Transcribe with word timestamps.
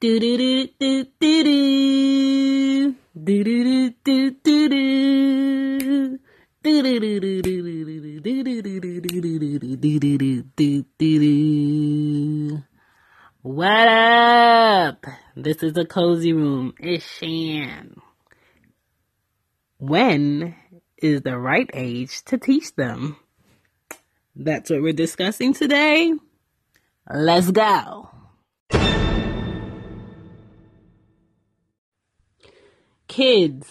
Do 0.00 0.18
do 0.18 0.38
do 0.38 0.66
do 0.80 1.04
do 1.20 1.44
do. 1.44 2.94
Do 3.22 3.44
do 3.44 3.64
do 3.64 3.90
do 4.02 4.30
do 10.56 10.84
do. 10.98 12.62
What 13.42 13.88
up? 13.88 15.04
This 15.36 15.62
is 15.62 15.76
a 15.76 15.84
cozy 15.84 16.32
room. 16.32 16.72
It's 16.78 17.04
Shan. 17.04 18.00
When 19.76 20.54
is 20.96 21.20
the 21.20 21.36
right 21.36 21.68
age 21.74 22.24
to 22.24 22.38
teach 22.38 22.74
them? 22.74 23.16
That's 24.34 24.70
what 24.70 24.80
we're 24.80 24.94
discussing 24.94 25.52
today. 25.52 26.14
Let's 27.06 27.50
go. 27.50 28.08
Kids 33.10 33.68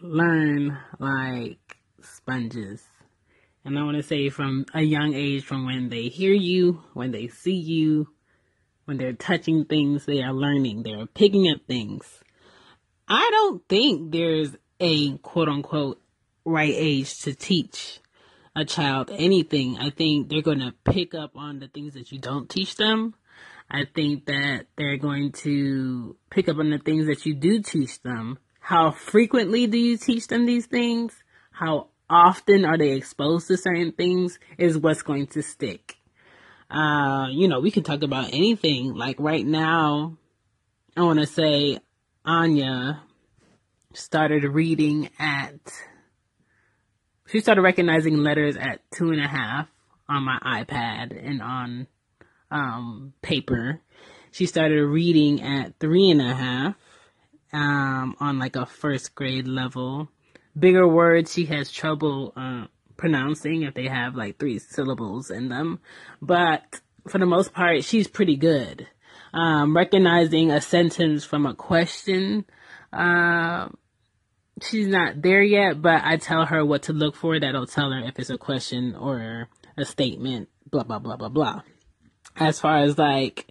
learn 0.00 0.78
like 1.00 1.76
sponges. 2.00 2.84
And 3.64 3.76
I 3.76 3.82
want 3.82 3.96
to 3.96 4.02
say 4.04 4.28
from 4.28 4.64
a 4.74 4.80
young 4.80 5.12
age, 5.12 5.44
from 5.44 5.66
when 5.66 5.88
they 5.88 6.04
hear 6.04 6.32
you, 6.32 6.84
when 6.94 7.10
they 7.10 7.26
see 7.26 7.56
you, 7.56 8.06
when 8.84 8.96
they're 8.96 9.12
touching 9.12 9.64
things, 9.64 10.06
they 10.06 10.22
are 10.22 10.32
learning, 10.32 10.84
they're 10.84 11.06
picking 11.06 11.50
up 11.50 11.62
things. 11.66 12.22
I 13.08 13.28
don't 13.32 13.68
think 13.68 14.12
there's 14.12 14.56
a 14.78 15.18
quote 15.18 15.48
unquote 15.48 16.00
right 16.44 16.72
age 16.72 17.18
to 17.22 17.34
teach 17.34 17.98
a 18.54 18.64
child 18.64 19.10
anything. 19.12 19.78
I 19.80 19.90
think 19.90 20.28
they're 20.28 20.42
going 20.42 20.60
to 20.60 20.74
pick 20.84 21.12
up 21.12 21.32
on 21.34 21.58
the 21.58 21.66
things 21.66 21.94
that 21.94 22.12
you 22.12 22.20
don't 22.20 22.48
teach 22.48 22.76
them. 22.76 23.16
I 23.68 23.84
think 23.92 24.26
that 24.26 24.66
they're 24.76 24.96
going 24.96 25.32
to 25.42 26.14
pick 26.30 26.48
up 26.48 26.58
on 26.58 26.70
the 26.70 26.78
things 26.78 27.06
that 27.06 27.26
you 27.26 27.34
do 27.34 27.60
teach 27.62 28.00
them 28.02 28.38
how 28.66 28.90
frequently 28.90 29.68
do 29.68 29.78
you 29.78 29.96
teach 29.96 30.26
them 30.26 30.44
these 30.44 30.66
things? 30.66 31.14
How 31.52 31.86
often 32.10 32.64
are 32.64 32.76
they 32.76 32.94
exposed 32.94 33.46
to 33.46 33.56
certain 33.56 33.92
things 33.92 34.40
is 34.58 34.76
what's 34.76 35.02
going 35.02 35.28
to 35.28 35.42
stick. 35.42 35.98
Uh, 36.68 37.28
you 37.30 37.46
know, 37.46 37.60
we 37.60 37.70
can 37.70 37.84
talk 37.84 38.02
about 38.02 38.32
anything. 38.32 38.92
Like 38.92 39.20
right 39.20 39.46
now, 39.46 40.16
I 40.96 41.02
want 41.02 41.20
to 41.20 41.26
say 41.26 41.78
Anya 42.24 43.04
started 43.94 44.42
reading 44.42 45.10
at, 45.16 45.60
she 47.28 47.38
started 47.38 47.62
recognizing 47.62 48.16
letters 48.16 48.56
at 48.56 48.80
two 48.90 49.12
and 49.12 49.20
a 49.20 49.28
half 49.28 49.68
on 50.08 50.24
my 50.24 50.40
iPad 50.44 51.16
and 51.24 51.40
on 51.40 51.86
um, 52.50 53.12
paper. 53.22 53.80
She 54.32 54.46
started 54.46 54.84
reading 54.84 55.40
at 55.40 55.78
three 55.78 56.10
and 56.10 56.20
a 56.20 56.34
half 56.34 56.74
um, 57.56 58.16
on 58.20 58.38
like 58.38 58.54
a 58.54 58.66
first 58.66 59.14
grade 59.14 59.48
level. 59.48 60.10
Bigger 60.58 60.86
words 60.86 61.32
she 61.32 61.46
has 61.46 61.72
trouble 61.72 62.32
uh, 62.36 62.66
pronouncing 62.96 63.62
if 63.62 63.74
they 63.74 63.88
have 63.88 64.14
like 64.14 64.38
three 64.38 64.58
syllables 64.58 65.30
in 65.30 65.48
them. 65.48 65.80
But 66.20 66.80
for 67.08 67.18
the 67.18 67.26
most 67.26 67.54
part, 67.54 67.82
she's 67.84 68.08
pretty 68.08 68.36
good. 68.36 68.86
Um, 69.32 69.74
recognizing 69.74 70.50
a 70.50 70.60
sentence 70.60 71.24
from 71.24 71.46
a 71.46 71.54
question, 71.54 72.44
uh, 72.92 73.68
she's 74.62 74.86
not 74.86 75.22
there 75.22 75.42
yet, 75.42 75.80
but 75.80 76.02
I 76.04 76.16
tell 76.18 76.44
her 76.46 76.64
what 76.64 76.84
to 76.84 76.92
look 76.92 77.16
for. 77.16 77.40
That'll 77.40 77.66
tell 77.66 77.90
her 77.90 78.00
if 78.00 78.18
it's 78.18 78.30
a 78.30 78.38
question 78.38 78.94
or 78.94 79.48
a 79.78 79.84
statement, 79.84 80.48
blah, 80.70 80.84
blah, 80.84 80.98
blah, 80.98 81.16
blah, 81.16 81.28
blah. 81.28 81.62
As 82.36 82.60
far 82.60 82.78
as 82.78 82.98
like, 82.98 83.46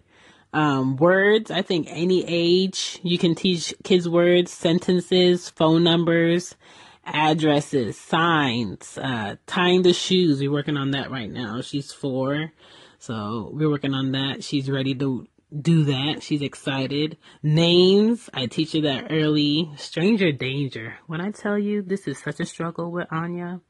um, 0.56 0.96
words. 0.96 1.50
I 1.50 1.60
think 1.60 1.86
any 1.90 2.24
age 2.26 2.98
you 3.02 3.18
can 3.18 3.34
teach 3.34 3.74
kids 3.84 4.08
words, 4.08 4.50
sentences, 4.50 5.50
phone 5.50 5.84
numbers, 5.84 6.56
addresses, 7.04 7.98
signs, 7.98 8.96
uh, 8.96 9.36
tying 9.46 9.82
the 9.82 9.92
shoes. 9.92 10.40
We're 10.40 10.50
working 10.50 10.78
on 10.78 10.92
that 10.92 11.10
right 11.10 11.30
now. 11.30 11.60
She's 11.60 11.92
four. 11.92 12.52
So 12.98 13.50
we're 13.52 13.68
working 13.68 13.92
on 13.92 14.12
that. 14.12 14.42
She's 14.42 14.70
ready 14.70 14.94
to 14.94 15.26
do 15.60 15.84
that. 15.84 16.22
She's 16.22 16.40
excited. 16.40 17.18
Names. 17.42 18.30
I 18.32 18.46
teach 18.46 18.72
her 18.72 18.80
that 18.80 19.08
early. 19.10 19.70
Stranger 19.76 20.32
danger. 20.32 20.94
When 21.06 21.20
I 21.20 21.32
tell 21.32 21.58
you 21.58 21.82
this 21.82 22.08
is 22.08 22.18
such 22.18 22.40
a 22.40 22.46
struggle 22.46 22.90
with 22.90 23.08
Anya, 23.10 23.60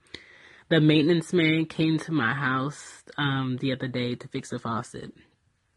the 0.68 0.80
maintenance 0.80 1.32
man 1.32 1.66
came 1.66 1.98
to 1.98 2.12
my 2.12 2.32
house 2.32 3.03
um, 3.18 3.58
the 3.60 3.72
other 3.72 3.88
day 3.88 4.14
to 4.14 4.28
fix 4.28 4.50
the 4.50 4.60
faucet 4.60 5.12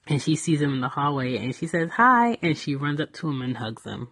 and 0.10 0.22
she 0.22 0.36
sees 0.36 0.62
him 0.62 0.74
in 0.74 0.82
the 0.82 0.90
hallway 0.90 1.38
and 1.38 1.56
she 1.56 1.68
says 1.68 1.92
hi 1.92 2.38
and 2.42 2.58
she 2.58 2.76
runs 2.76 3.00
up 3.00 3.14
to 3.14 3.30
him 3.30 3.42
and 3.42 3.56
hugs 3.56 3.84
him. 3.84 4.10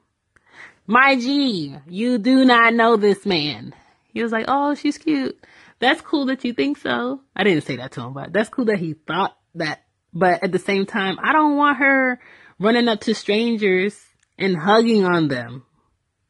My 0.85 1.17
G, 1.17 1.75
you 1.87 2.17
do 2.17 2.45
not 2.45 2.73
know 2.73 2.95
this 2.95 3.25
man. 3.25 3.73
He 4.13 4.23
was 4.23 4.31
like, 4.31 4.45
oh, 4.47 4.75
she's 4.75 4.97
cute. 4.97 5.37
That's 5.79 6.01
cool 6.01 6.27
that 6.27 6.45
you 6.45 6.53
think 6.53 6.77
so. 6.77 7.21
I 7.35 7.43
didn't 7.43 7.65
say 7.65 7.75
that 7.75 7.91
to 7.93 8.01
him, 8.01 8.13
but 8.13 8.31
that's 8.31 8.49
cool 8.49 8.65
that 8.65 8.79
he 8.79 8.93
thought 8.93 9.35
that. 9.55 9.83
But 10.13 10.43
at 10.43 10.51
the 10.51 10.59
same 10.59 10.85
time, 10.85 11.17
I 11.21 11.33
don't 11.33 11.57
want 11.57 11.79
her 11.79 12.19
running 12.59 12.87
up 12.87 13.01
to 13.01 13.13
strangers 13.13 13.99
and 14.37 14.55
hugging 14.55 15.05
on 15.05 15.27
them. 15.27 15.63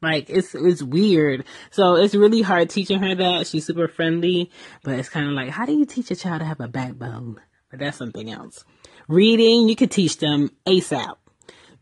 Like 0.02 0.28
it's 0.28 0.54
it's 0.54 0.82
weird. 0.82 1.44
So 1.70 1.96
it's 1.96 2.14
really 2.14 2.42
hard 2.42 2.70
teaching 2.70 3.00
her 3.00 3.14
that. 3.14 3.46
She's 3.46 3.66
super 3.66 3.88
friendly, 3.88 4.50
but 4.82 4.98
it's 4.98 5.08
kind 5.08 5.26
of 5.26 5.32
like 5.32 5.50
how 5.50 5.66
do 5.66 5.72
you 5.72 5.86
teach 5.86 6.10
a 6.10 6.16
child 6.16 6.40
to 6.40 6.46
have 6.46 6.60
a 6.60 6.68
backbone? 6.68 7.40
But 7.70 7.80
that's 7.80 7.96
something 7.96 8.30
else. 8.30 8.64
Reading, 9.08 9.70
you 9.70 9.74
could 9.74 9.90
teach 9.90 10.18
them 10.18 10.50
ASAP. 10.66 11.16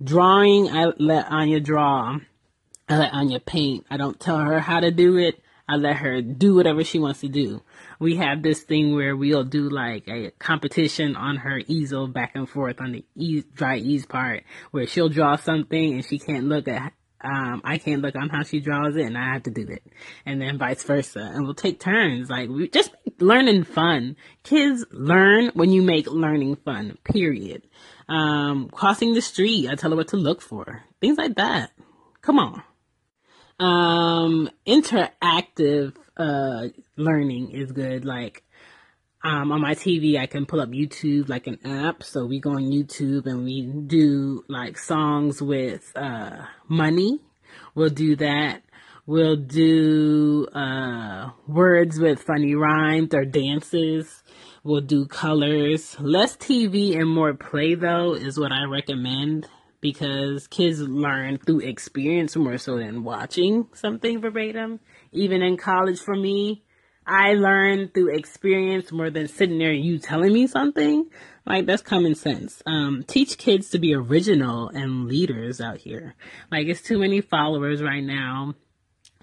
Drawing, 0.00 0.70
I 0.70 0.92
let 0.96 1.26
Anya 1.28 1.58
draw. 1.58 2.20
I 2.88 2.96
let 2.96 3.12
Anya 3.12 3.40
paint. 3.40 3.84
I 3.90 3.96
don't 3.96 4.20
tell 4.20 4.38
her 4.38 4.60
how 4.60 4.78
to 4.78 4.92
do 4.92 5.16
it. 5.16 5.42
I 5.68 5.74
let 5.74 5.96
her 5.96 6.22
do 6.22 6.54
whatever 6.54 6.84
she 6.84 7.00
wants 7.00 7.22
to 7.22 7.28
do. 7.28 7.62
We 7.98 8.14
have 8.14 8.44
this 8.44 8.60
thing 8.60 8.94
where 8.94 9.16
we'll 9.16 9.42
do 9.42 9.68
like 9.68 10.06
a 10.06 10.30
competition 10.38 11.16
on 11.16 11.38
her 11.38 11.60
easel 11.66 12.06
back 12.06 12.36
and 12.36 12.48
forth 12.48 12.80
on 12.80 12.92
the 12.92 13.04
ease, 13.16 13.42
dry 13.52 13.78
ease 13.78 14.06
part 14.06 14.44
where 14.70 14.86
she'll 14.86 15.08
draw 15.08 15.34
something 15.34 15.94
and 15.94 16.04
she 16.04 16.20
can't 16.20 16.44
look 16.44 16.68
at, 16.68 16.92
um, 17.24 17.60
I 17.64 17.78
can't 17.78 18.02
look 18.02 18.14
on 18.14 18.28
how 18.28 18.44
she 18.44 18.60
draws 18.60 18.94
it 18.94 19.02
and 19.02 19.18
I 19.18 19.32
have 19.32 19.42
to 19.44 19.50
do 19.50 19.66
it. 19.66 19.82
And 20.24 20.40
then 20.40 20.58
vice 20.58 20.84
versa. 20.84 21.32
And 21.34 21.44
we'll 21.44 21.54
take 21.54 21.80
turns. 21.80 22.30
Like 22.30 22.48
we 22.48 22.68
just 22.68 22.92
learning 23.20 23.64
fun. 23.64 24.16
Kids 24.42 24.84
learn 24.90 25.50
when 25.54 25.70
you 25.70 25.82
make 25.82 26.06
learning 26.06 26.56
fun, 26.56 26.98
period. 27.04 27.62
Um, 28.08 28.68
crossing 28.68 29.14
the 29.14 29.22
street, 29.22 29.68
I 29.68 29.74
tell 29.74 29.90
her 29.90 29.96
what 29.96 30.08
to 30.08 30.16
look 30.16 30.40
for. 30.40 30.82
Things 31.00 31.18
like 31.18 31.36
that. 31.36 31.70
Come 32.22 32.38
on. 32.38 32.62
Um, 33.58 34.50
interactive, 34.66 35.94
uh, 36.16 36.68
learning 36.96 37.50
is 37.50 37.72
good. 37.72 38.04
Like, 38.04 38.44
um, 39.24 39.50
on 39.50 39.60
my 39.60 39.74
TV, 39.74 40.18
I 40.18 40.26
can 40.26 40.46
pull 40.46 40.60
up 40.60 40.70
YouTube 40.70 41.28
like 41.28 41.46
an 41.46 41.58
app. 41.64 42.02
So 42.02 42.26
we 42.26 42.38
go 42.38 42.50
on 42.50 42.64
YouTube 42.64 43.26
and 43.26 43.44
we 43.44 43.62
do 43.62 44.44
like 44.48 44.78
songs 44.78 45.42
with, 45.42 45.90
uh, 45.96 46.44
money. 46.68 47.20
We'll 47.74 47.90
do 47.90 48.16
that. 48.16 48.62
We'll 49.08 49.36
do, 49.36 50.48
uh, 50.52 51.30
words 51.46 52.00
with 52.00 52.20
funny 52.20 52.56
rhymes 52.56 53.14
or 53.14 53.24
dances. 53.24 54.24
We'll 54.64 54.80
do 54.80 55.06
colors. 55.06 55.96
Less 56.00 56.36
TV 56.36 56.98
and 56.98 57.08
more 57.08 57.32
play 57.32 57.76
though 57.76 58.14
is 58.14 58.36
what 58.36 58.50
I 58.50 58.64
recommend 58.64 59.46
because 59.80 60.48
kids 60.48 60.80
learn 60.80 61.38
through 61.38 61.60
experience 61.60 62.34
more 62.34 62.58
so 62.58 62.78
than 62.78 63.04
watching 63.04 63.68
something 63.74 64.20
verbatim. 64.20 64.80
Even 65.12 65.40
in 65.40 65.56
college 65.56 66.00
for 66.00 66.16
me, 66.16 66.64
I 67.06 67.34
learned 67.34 67.94
through 67.94 68.16
experience 68.16 68.90
more 68.90 69.10
than 69.10 69.28
sitting 69.28 69.58
there 69.58 69.70
and 69.70 69.84
you 69.84 70.00
telling 70.00 70.32
me 70.32 70.48
something. 70.48 71.08
Like 71.46 71.66
that's 71.66 71.82
common 71.82 72.16
sense. 72.16 72.60
Um, 72.66 73.04
teach 73.06 73.38
kids 73.38 73.70
to 73.70 73.78
be 73.78 73.94
original 73.94 74.68
and 74.70 75.06
leaders 75.06 75.60
out 75.60 75.78
here. 75.78 76.16
Like 76.50 76.66
it's 76.66 76.82
too 76.82 76.98
many 76.98 77.20
followers 77.20 77.80
right 77.80 78.02
now. 78.02 78.56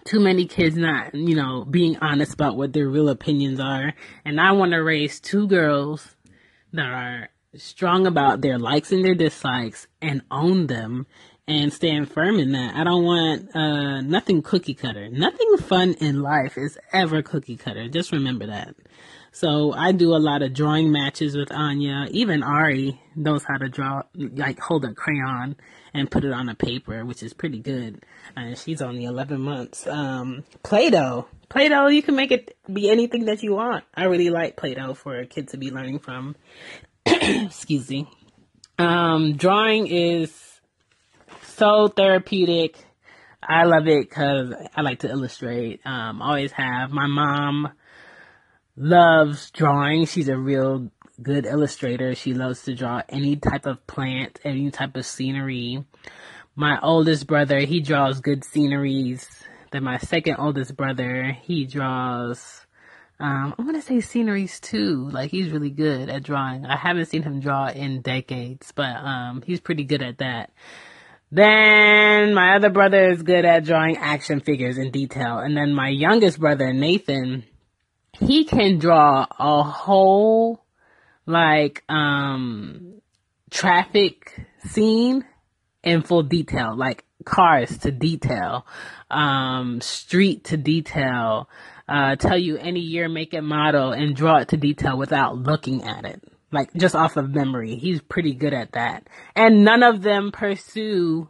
Too 0.06 0.20
many 0.20 0.46
kids 0.46 0.76
not, 0.76 1.16
you 1.16 1.36
know, 1.36 1.66
being 1.66 1.98
honest 1.98 2.34
about 2.34 2.58
what 2.58 2.74
their 2.74 2.90
real 2.90 3.10
opinions 3.10 3.60
are. 3.60 3.94
And 4.26 4.40
I 4.40 4.52
want 4.52 4.72
to 4.72 4.84
raise 4.84 5.20
two 5.20 5.48
girls 5.48 6.16
that 6.74 6.86
are 6.86 7.30
strong 7.56 8.06
about 8.08 8.42
their 8.42 8.58
likes 8.58 8.92
and 8.92 9.06
their 9.06 9.16
dislikes 9.16 9.88
and 10.02 10.22
own 10.32 10.68
them 10.68 11.06
and 11.48 11.72
stand 11.72 12.12
firm 12.12 12.40
in 12.40 12.54
that. 12.54 12.76
I 12.76 12.84
don't 12.84 13.04
want 13.04 13.56
uh, 13.56 14.02
nothing 14.02 14.42
cookie 14.42 14.74
cutter. 14.74 15.10
Nothing 15.10 15.58
fun 15.58 15.94
in 16.00 16.22
life 16.22 16.58
is 16.58 16.78
ever 16.92 17.22
cookie 17.22 17.58
cutter. 17.58 17.88
Just 17.90 18.12
remember 18.12 18.48
that. 18.48 18.76
So 19.32 19.74
I 19.74 19.92
do 19.92 20.16
a 20.16 20.18
lot 20.18 20.42
of 20.42 20.54
drawing 20.54 20.92
matches 20.92 21.36
with 21.36 21.52
Anya. 21.52 22.08
Even 22.12 22.44
Ari 22.44 23.02
knows 23.16 23.44
how 23.44 23.58
to 23.58 23.68
draw, 23.68 24.04
like 24.16 24.60
hold 24.60 24.86
a 24.86 24.94
crayon 24.94 25.56
and 25.94 26.10
put 26.10 26.24
it 26.24 26.32
on 26.32 26.50
a 26.50 26.56
paper, 26.56 27.06
which 27.06 27.22
is 27.22 27.34
pretty 27.34 27.60
good. 27.60 28.04
And 28.36 28.58
she's 28.58 28.82
only 28.82 29.06
11 29.06 29.40
months. 29.40 29.86
Um, 29.88 30.44
Play-Doh. 30.64 31.28
Play-Doh, 31.50 31.88
you 31.88 32.02
can 32.02 32.16
make 32.16 32.32
it 32.32 32.58
be 32.72 32.90
anything 32.90 33.26
that 33.26 33.44
you 33.44 33.54
want. 33.54 33.84
I 33.94 34.06
really 34.06 34.30
like 34.30 34.58
Play-Doh 34.58 34.96
for 34.96 35.20
a 35.20 35.26
kid 35.26 35.50
to 35.50 35.58
be 35.58 35.72
learning 35.72 36.00
from. 36.00 36.36
Excuse 37.06 37.90
me. 37.90 38.08
Um, 38.80 39.36
drawing 39.38 39.88
is 39.88 40.34
so 41.44 41.88
therapeutic. 41.88 42.84
I 43.42 43.66
love 43.66 43.88
it 43.88 44.10
because 44.10 44.54
I 44.76 44.82
like 44.82 45.00
to 45.00 45.10
illustrate. 45.10 45.82
Um, 45.86 46.22
always 46.22 46.52
have. 46.54 46.92
My 46.92 47.08
mom 47.08 47.70
loves 48.76 49.52
drawing. 49.52 50.06
She's 50.06 50.30
a 50.30 50.38
real 50.38 50.92
good 51.22 51.46
illustrator. 51.46 52.16
She 52.16 52.34
loves 52.34 52.64
to 52.64 52.76
draw 52.76 53.02
any 53.10 53.36
type 53.36 53.66
of 53.66 53.86
plant, 53.88 54.40
any 54.44 54.72
type 54.72 54.96
of 54.96 55.06
scenery. 55.06 55.84
My 56.56 56.80
oldest 56.82 57.28
brother, 57.28 57.60
he 57.60 57.80
draws 57.80 58.20
good 58.20 58.44
sceneries. 58.44 59.28
Then 59.72 59.84
my 59.84 59.98
second 59.98 60.36
oldest 60.38 60.76
brother, 60.76 61.38
he 61.42 61.66
draws 61.66 62.64
um, 63.20 63.56
I'm 63.58 63.66
gonna 63.66 63.82
say 63.82 64.02
sceneries 64.02 64.60
too. 64.60 65.10
Like 65.10 65.32
he's 65.32 65.52
really 65.52 65.70
good 65.70 66.10
at 66.10 66.24
drawing. 66.24 66.66
I 66.66 66.76
haven't 66.76 67.06
seen 67.06 67.24
him 67.24 67.40
draw 67.40 67.70
in 67.70 68.02
decades, 68.02 68.72
but 68.74 68.96
um, 68.96 69.44
he's 69.46 69.62
pretty 69.62 69.84
good 69.84 70.02
at 70.02 70.18
that. 70.18 70.52
Then 71.32 72.34
my 72.34 72.56
other 72.56 72.70
brother 72.70 73.10
is 73.10 73.24
good 73.24 73.46
at 73.46 73.64
drawing 73.64 73.98
action 73.98 74.40
figures 74.40 74.78
in 74.78 74.92
detail. 74.92 75.40
And 75.40 75.56
then 75.56 75.74
my 75.74 75.90
youngest 75.90 76.40
brother, 76.40 76.74
Nathan, 76.74 77.44
he 78.20 78.46
can 78.46 78.78
draw 78.78 79.26
a 79.40 79.64
whole, 79.64 80.63
like, 81.26 81.84
um, 81.90 83.02
traffic 83.50 84.48
scene 84.66 85.26
in 85.84 86.02
full 86.02 86.24
detail, 86.24 86.76
like 86.76 87.06
cars 87.26 87.78
to 87.80 87.92
detail, 87.92 88.66
um, 89.12 89.82
street 89.82 90.46
to 90.46 90.58
detail, 90.58 91.50
uh, 91.88 92.16
tell 92.16 92.38
you 92.38 92.58
any 92.58 92.80
year, 92.80 93.10
make 93.10 93.34
and 93.34 93.48
model 93.48 93.92
and 93.92 94.16
draw 94.16 94.38
it 94.38 94.50
to 94.50 94.58
detail 94.58 94.98
without 94.98 95.38
looking 95.38 95.84
at 95.84 96.06
it 96.06 96.22
like 96.54 96.74
just 96.76 96.96
off 96.96 97.18
of 97.18 97.32
memory. 97.32 97.76
He's 97.76 98.00
pretty 98.02 98.34
good 98.34 98.54
at 98.54 98.74
that. 98.74 99.08
And 99.36 99.66
none 99.66 99.84
of 99.84 100.04
them 100.04 100.32
pursue 100.32 101.30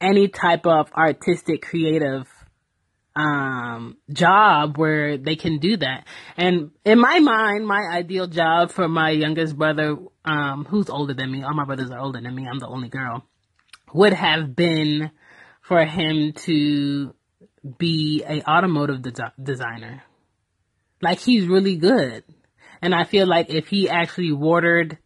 any 0.00 0.28
type 0.28 0.66
of 0.66 0.92
artistic 0.92 1.62
creative 1.62 2.28
um 3.16 3.96
job 4.12 4.78
where 4.78 5.18
they 5.18 5.36
can 5.36 5.58
do 5.58 5.76
that. 5.76 6.06
And 6.36 6.70
in 6.84 6.98
my 7.00 7.18
mind, 7.20 7.66
my 7.66 7.82
ideal 7.92 8.26
job 8.26 8.70
for 8.70 8.88
my 8.88 9.10
youngest 9.10 9.56
brother 9.56 9.96
um 10.24 10.64
who's 10.64 10.88
older 10.88 11.14
than 11.14 11.30
me, 11.30 11.42
all 11.42 11.54
my 11.54 11.64
brothers 11.64 11.90
are 11.90 11.98
older 11.98 12.20
than 12.20 12.34
me, 12.34 12.46
I'm 12.50 12.58
the 12.58 12.68
only 12.68 12.88
girl, 12.88 13.24
would 13.92 14.12
have 14.12 14.54
been 14.54 15.10
for 15.62 15.84
him 15.84 16.32
to 16.32 17.14
be 17.78 18.24
a 18.26 18.42
automotive 18.42 19.02
de- 19.02 19.32
designer. 19.42 20.02
Like 21.02 21.20
he's 21.20 21.46
really 21.46 21.76
good 21.76 22.24
and 22.82 22.94
I 22.94 23.04
feel 23.04 23.26
like 23.26 23.50
if 23.50 23.68
he 23.68 23.88
actually 23.88 24.32
watered 24.32 24.98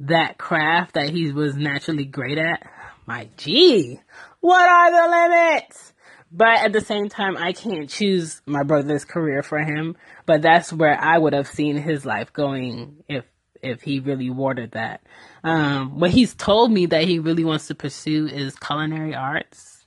that 0.00 0.38
craft 0.38 0.94
that 0.94 1.10
he 1.10 1.32
was 1.32 1.56
naturally 1.56 2.04
great 2.04 2.38
at, 2.38 2.62
my 3.06 3.28
gee, 3.36 4.00
what 4.40 4.68
are 4.68 4.90
the 4.90 5.28
limits? 5.28 5.92
But 6.32 6.60
at 6.60 6.72
the 6.72 6.80
same 6.80 7.08
time, 7.08 7.36
I 7.36 7.52
can't 7.52 7.88
choose 7.88 8.40
my 8.46 8.62
brother's 8.62 9.04
career 9.04 9.42
for 9.42 9.58
him. 9.58 9.96
But 10.26 10.42
that's 10.42 10.72
where 10.72 10.98
I 10.98 11.18
would 11.18 11.32
have 11.32 11.48
seen 11.48 11.76
his 11.76 12.06
life 12.06 12.32
going 12.32 13.02
if 13.08 13.24
if 13.62 13.82
he 13.82 14.00
really 14.00 14.30
watered 14.30 14.72
that. 14.72 15.02
Um, 15.44 16.00
what 16.00 16.10
he's 16.10 16.34
told 16.34 16.72
me 16.72 16.86
that 16.86 17.04
he 17.04 17.18
really 17.18 17.44
wants 17.44 17.66
to 17.66 17.74
pursue 17.74 18.26
is 18.26 18.56
culinary 18.56 19.14
arts, 19.14 19.84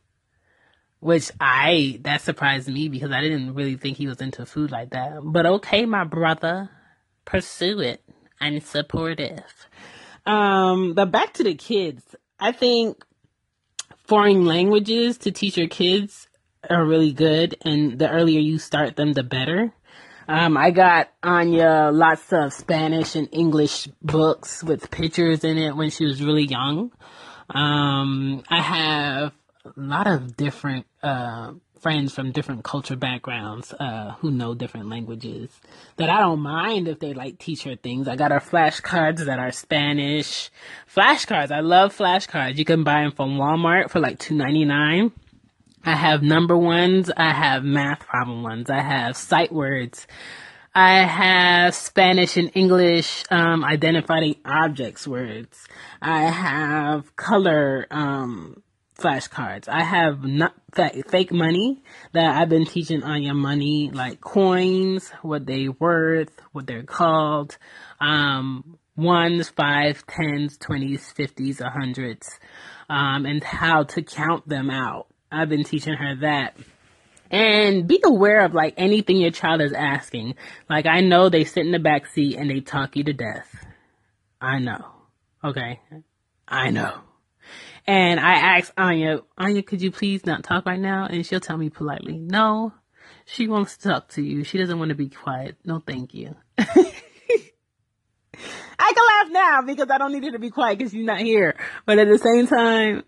which 0.99 1.31
I 1.39 1.99
that 2.01 2.21
surprised 2.21 2.67
me 2.67 2.89
because 2.89 3.11
I 3.11 3.21
didn't 3.21 3.53
really 3.53 3.77
think 3.77 3.97
he 3.97 4.07
was 4.07 4.21
into 4.21 4.45
food 4.45 4.71
like 4.71 4.91
that. 4.91 5.19
But 5.23 5.45
okay, 5.45 5.85
my 5.85 6.03
brother, 6.03 6.69
pursue 7.25 7.79
it. 7.79 8.03
I'm 8.39 8.59
supportive. 8.59 9.43
Um, 10.25 10.93
but 10.93 11.11
back 11.11 11.33
to 11.35 11.43
the 11.43 11.55
kids. 11.55 12.03
I 12.39 12.51
think 12.51 13.03
foreign 14.05 14.45
languages 14.45 15.17
to 15.19 15.31
teach 15.31 15.57
your 15.57 15.67
kids 15.67 16.27
are 16.69 16.85
really 16.85 17.11
good, 17.11 17.55
and 17.63 17.97
the 17.99 18.09
earlier 18.09 18.39
you 18.39 18.57
start 18.57 18.95
them, 18.95 19.13
the 19.13 19.23
better. 19.23 19.73
Um, 20.27 20.55
I 20.55 20.71
got 20.71 21.09
Anya 21.21 21.89
lots 21.91 22.31
of 22.31 22.53
Spanish 22.53 23.15
and 23.15 23.27
English 23.31 23.87
books 24.01 24.63
with 24.63 24.89
pictures 24.89 25.43
in 25.43 25.57
it 25.57 25.75
when 25.75 25.89
she 25.89 26.05
was 26.05 26.23
really 26.23 26.45
young. 26.45 26.91
Um, 27.49 28.43
I 28.49 28.61
have 28.61 29.33
a 29.65 29.71
lot 29.75 30.07
of 30.07 30.37
different 30.37 30.85
uh, 31.01 31.53
friends 31.81 32.13
from 32.13 32.31
different 32.31 32.63
culture 32.63 32.95
backgrounds 32.95 33.73
uh, 33.77 34.13
who 34.19 34.31
know 34.31 34.55
different 34.55 34.89
languages 34.89 35.49
that 35.97 36.09
I 36.09 36.19
don't 36.19 36.39
mind 36.39 36.87
if 36.87 36.99
they 36.99 37.13
like 37.13 37.37
teach 37.37 37.63
her 37.63 37.75
things. 37.75 38.07
I 38.07 38.15
got 38.15 38.31
her 38.31 38.39
flashcards 38.39 39.25
that 39.25 39.39
are 39.39 39.51
Spanish. 39.51 40.49
Flashcards, 40.95 41.51
I 41.51 41.59
love 41.59 41.95
flashcards. 41.95 42.57
You 42.57 42.63
can 42.63 42.85
buy 42.85 43.01
them 43.01 43.11
from 43.11 43.37
Walmart 43.37 43.89
for 43.89 43.99
like 43.99 44.19
two 44.19 44.35
ninety 44.35 44.63
nine. 44.63 45.11
I 45.85 45.95
have 45.95 46.23
number 46.23 46.57
ones. 46.57 47.11
I 47.15 47.33
have 47.33 47.63
math 47.63 48.07
problem 48.07 48.41
ones. 48.41 48.69
I 48.69 48.81
have 48.81 49.17
sight 49.17 49.51
words. 49.51 50.07
I 50.73 51.03
have 51.03 51.75
Spanish 51.75 52.37
and 52.37 52.49
English 52.55 53.25
um, 53.29 53.65
identifying 53.65 54.37
objects 54.45 55.05
words. 55.07 55.67
I 56.01 56.23
have 56.23 57.15
color 57.17 57.85
um, 57.91 58.63
flashcards. 58.97 59.67
I 59.67 59.83
have 59.83 60.23
not 60.23 60.53
fake 61.09 61.33
money 61.33 61.83
that 62.13 62.37
I've 62.37 62.49
been 62.49 62.65
teaching 62.65 63.03
Anya 63.03 63.33
money, 63.33 63.91
like 63.93 64.21
coins, 64.21 65.11
what 65.21 65.45
they 65.45 65.67
worth, 65.67 66.31
what 66.53 66.65
they're 66.65 66.83
called, 66.83 67.57
um, 67.99 68.79
ones, 68.95 69.49
five, 69.49 70.07
tens, 70.07 70.57
twenties, 70.57 71.11
fifties, 71.11 71.59
a 71.59 71.69
hundreds, 71.69 72.39
um, 72.89 73.25
and 73.25 73.43
how 73.43 73.83
to 73.83 74.01
count 74.01 74.47
them 74.47 74.69
out. 74.69 75.07
I've 75.33 75.49
been 75.49 75.63
teaching 75.63 75.93
her 75.93 76.15
that. 76.21 76.55
And 77.31 77.87
be 77.87 77.99
aware 78.05 78.45
of 78.45 78.53
like 78.53 78.75
anything 78.77 79.17
your 79.17 79.31
child 79.31 79.61
is 79.61 79.73
asking. 79.73 80.35
Like 80.69 80.85
I 80.85 81.01
know 81.01 81.29
they 81.29 81.45
sit 81.45 81.65
in 81.65 81.71
the 81.71 81.79
back 81.79 82.05
seat 82.07 82.37
and 82.37 82.49
they 82.49 82.59
talk 82.59 82.95
you 82.95 83.03
to 83.05 83.13
death. 83.13 83.65
I 84.39 84.59
know. 84.59 84.85
Okay. 85.43 85.79
I 86.47 86.69
know. 86.69 86.93
And 87.87 88.19
I 88.19 88.57
asked 88.57 88.73
Anya, 88.77 89.21
Anya, 89.37 89.63
could 89.63 89.81
you 89.81 89.91
please 89.91 90.25
not 90.25 90.43
talk 90.43 90.65
right 90.65 90.79
now? 90.79 91.07
And 91.09 91.25
she'll 91.25 91.39
tell 91.39 91.57
me 91.57 91.69
politely, 91.69 92.17
no. 92.17 92.73
She 93.25 93.47
wants 93.47 93.77
to 93.77 93.89
talk 93.89 94.09
to 94.09 94.21
you. 94.21 94.43
She 94.43 94.57
doesn't 94.57 94.77
want 94.77 94.89
to 94.89 94.95
be 94.95 95.09
quiet. 95.09 95.57
No, 95.65 95.81
thank 95.85 96.13
you. 96.13 96.35
I 96.57 96.65
can 98.93 99.03
laugh 99.07 99.31
now 99.31 99.61
because 99.65 99.89
I 99.89 99.97
don't 99.97 100.11
need 100.11 100.25
her 100.25 100.31
to 100.31 100.39
be 100.39 100.49
quiet 100.49 100.77
because 100.77 100.91
she's 100.91 101.05
not 101.05 101.19
here. 101.19 101.55
But 101.85 101.99
at 101.99 102.07
the 102.07 102.17
same 102.17 102.47
time, 102.47 103.03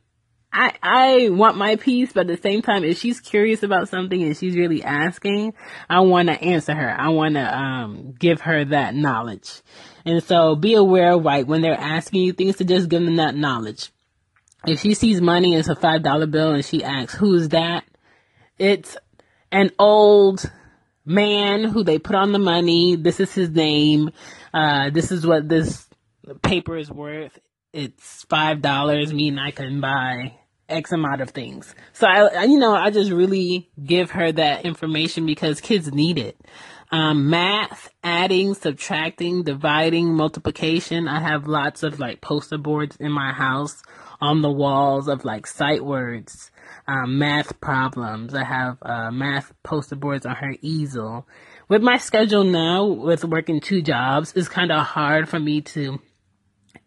I, 0.58 0.74
I 0.82 1.30
want 1.32 1.58
my 1.58 1.76
peace, 1.76 2.14
but 2.14 2.22
at 2.22 2.28
the 2.28 2.42
same 2.42 2.62
time, 2.62 2.86
if 2.86 2.98
she's 2.98 3.20
curious 3.20 3.62
about 3.62 3.90
something 3.90 4.24
and 4.24 4.38
she's 4.38 4.56
really 4.56 4.82
asking, 4.82 5.54
I 5.90 6.00
want 6.00 6.30
to 6.30 6.42
answer 6.42 6.74
her. 6.74 6.90
I 6.98 7.10
want 7.10 7.36
to, 7.36 7.58
um, 7.58 8.14
give 8.18 8.40
her 8.42 8.64
that 8.64 8.96
knowledge. 8.96 9.62
And 10.06 10.24
so 10.24 10.56
be 10.56 10.76
aware, 10.76 11.12
of 11.12 11.24
like, 11.24 11.46
when 11.46 11.62
they're 11.62 11.78
asking 11.78 12.22
you 12.22 12.32
things 12.32 12.56
to 12.58 12.64
just 12.64 12.88
give 12.88 13.04
them 13.04 13.18
that 13.18 13.36
knowledge. 13.36 13.92
If 14.66 14.80
she 14.80 14.94
sees 14.94 15.20
money, 15.20 15.56
it's 15.56 15.68
a 15.68 15.76
$5 15.76 16.32
bill 16.32 16.54
and 16.54 16.64
she 16.64 16.86
asks, 16.86 17.14
who's 17.14 17.50
that? 17.50 17.84
It's 18.58 18.96
an 19.52 19.72
old 19.78 20.50
man 21.06 21.66
who 21.66 21.84
they 21.84 22.00
put 22.00 22.16
on 22.16 22.32
the 22.32 22.40
money. 22.40 22.96
This 22.96 23.20
is 23.20 23.34
his 23.34 23.50
name. 23.50 24.10
Uh, 24.54 24.90
this 24.90 25.12
is 25.12 25.28
what 25.28 25.50
this 25.50 25.86
paper 26.42 26.78
is 26.78 26.90
worth. 26.90 27.38
It's 27.74 28.24
five 28.30 28.62
dollars, 28.62 29.14
meaning 29.14 29.38
I 29.38 29.52
can 29.52 29.82
buy 29.82 30.38
X 30.70 30.92
amount 30.92 31.22
of 31.22 31.32
things. 31.32 31.76
So 31.94 32.08
I, 32.08 32.44
you 32.44 32.58
know, 32.58 32.74
I 32.74 32.90
just 32.90 33.12
really 33.12 33.70
give 33.84 34.12
her 34.12 34.32
that 34.32 34.66
information 34.66 35.26
because 35.26 35.62
kids 35.62 35.92
need 35.92 36.18
it. 36.18 36.38
Um, 36.92 37.30
math, 37.30 37.90
adding, 38.04 38.54
subtracting, 38.54 39.44
dividing, 39.44 40.14
multiplication. 40.14 41.08
I 41.08 41.20
have 41.20 41.48
lots 41.48 41.84
of 41.84 42.00
like 42.00 42.22
poster 42.22 42.58
boards 42.58 42.96
in 42.98 43.12
my 43.12 43.34
house 43.34 43.82
on 44.22 44.42
the 44.42 44.52
walls 44.52 45.08
of 45.08 45.26
like 45.26 45.46
sight 45.48 45.84
words, 45.84 46.52
um, 46.88 47.18
math 47.18 47.60
problems. 47.60 48.34
I 48.34 48.44
have 48.44 48.78
uh, 48.82 49.12
math 49.12 49.52
poster 49.64 49.96
boards 49.96 50.26
on 50.26 50.36
her 50.36 50.56
easel 50.62 51.26
with 51.68 51.82
my 51.82 51.98
schedule 51.98 52.44
now, 52.44 52.86
with 52.86 53.26
working 53.26 53.60
two 53.60 53.82
jobs, 53.82 54.34
it's 54.36 54.48
kind 54.48 54.72
of 54.72 54.86
hard 54.86 55.28
for 55.28 55.40
me 55.40 55.62
to 55.62 56.00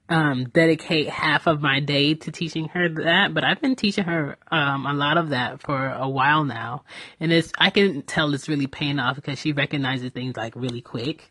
um, 0.09 0.45
dedicate 0.45 1.09
half 1.09 1.47
of 1.47 1.61
my 1.61 1.81
day 1.81 2.15
to 2.15 2.33
teaching 2.33 2.69
her 2.69 2.89
that, 2.89 3.35
but 3.35 3.45
I've 3.45 3.61
been 3.61 3.77
teaching 3.77 4.05
her 4.05 4.37
um, 4.51 4.87
a 4.87 4.95
lot 4.95 5.19
of 5.19 5.31
that 5.31 5.61
for 5.63 5.89
a 5.91 6.09
while 6.09 6.45
now, 6.45 6.85
and 7.21 7.33
it's 7.33 7.53
I 7.59 7.71
can 7.71 8.03
tell 8.03 8.33
it's 8.33 8.49
really 8.49 8.67
paying 8.67 8.99
off 8.99 9.17
because 9.17 9.39
she 9.39 9.53
recognizes 9.53 10.13
things 10.13 10.37
like 10.37 10.57
really 10.57 10.81
quick. 10.81 11.31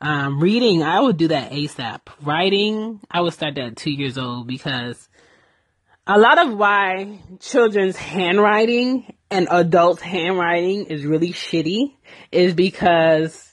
Um, 0.00 0.40
reading, 0.40 0.82
I 0.82 1.00
would 1.00 1.16
do 1.16 1.28
that 1.28 1.52
ASAP. 1.52 2.00
Writing, 2.22 3.00
I 3.10 3.20
would 3.20 3.32
start 3.32 3.54
that 3.54 3.64
at 3.64 3.76
two 3.76 3.92
years 3.92 4.18
old 4.18 4.46
because 4.46 5.08
a 6.06 6.18
lot 6.18 6.38
of 6.38 6.56
why 6.56 7.18
children's 7.40 7.96
handwriting 7.96 9.14
and 9.30 9.48
adults' 9.50 10.02
handwriting 10.02 10.86
is 10.86 11.04
really 11.04 11.32
shitty 11.32 11.94
is 12.30 12.54
because 12.54 13.52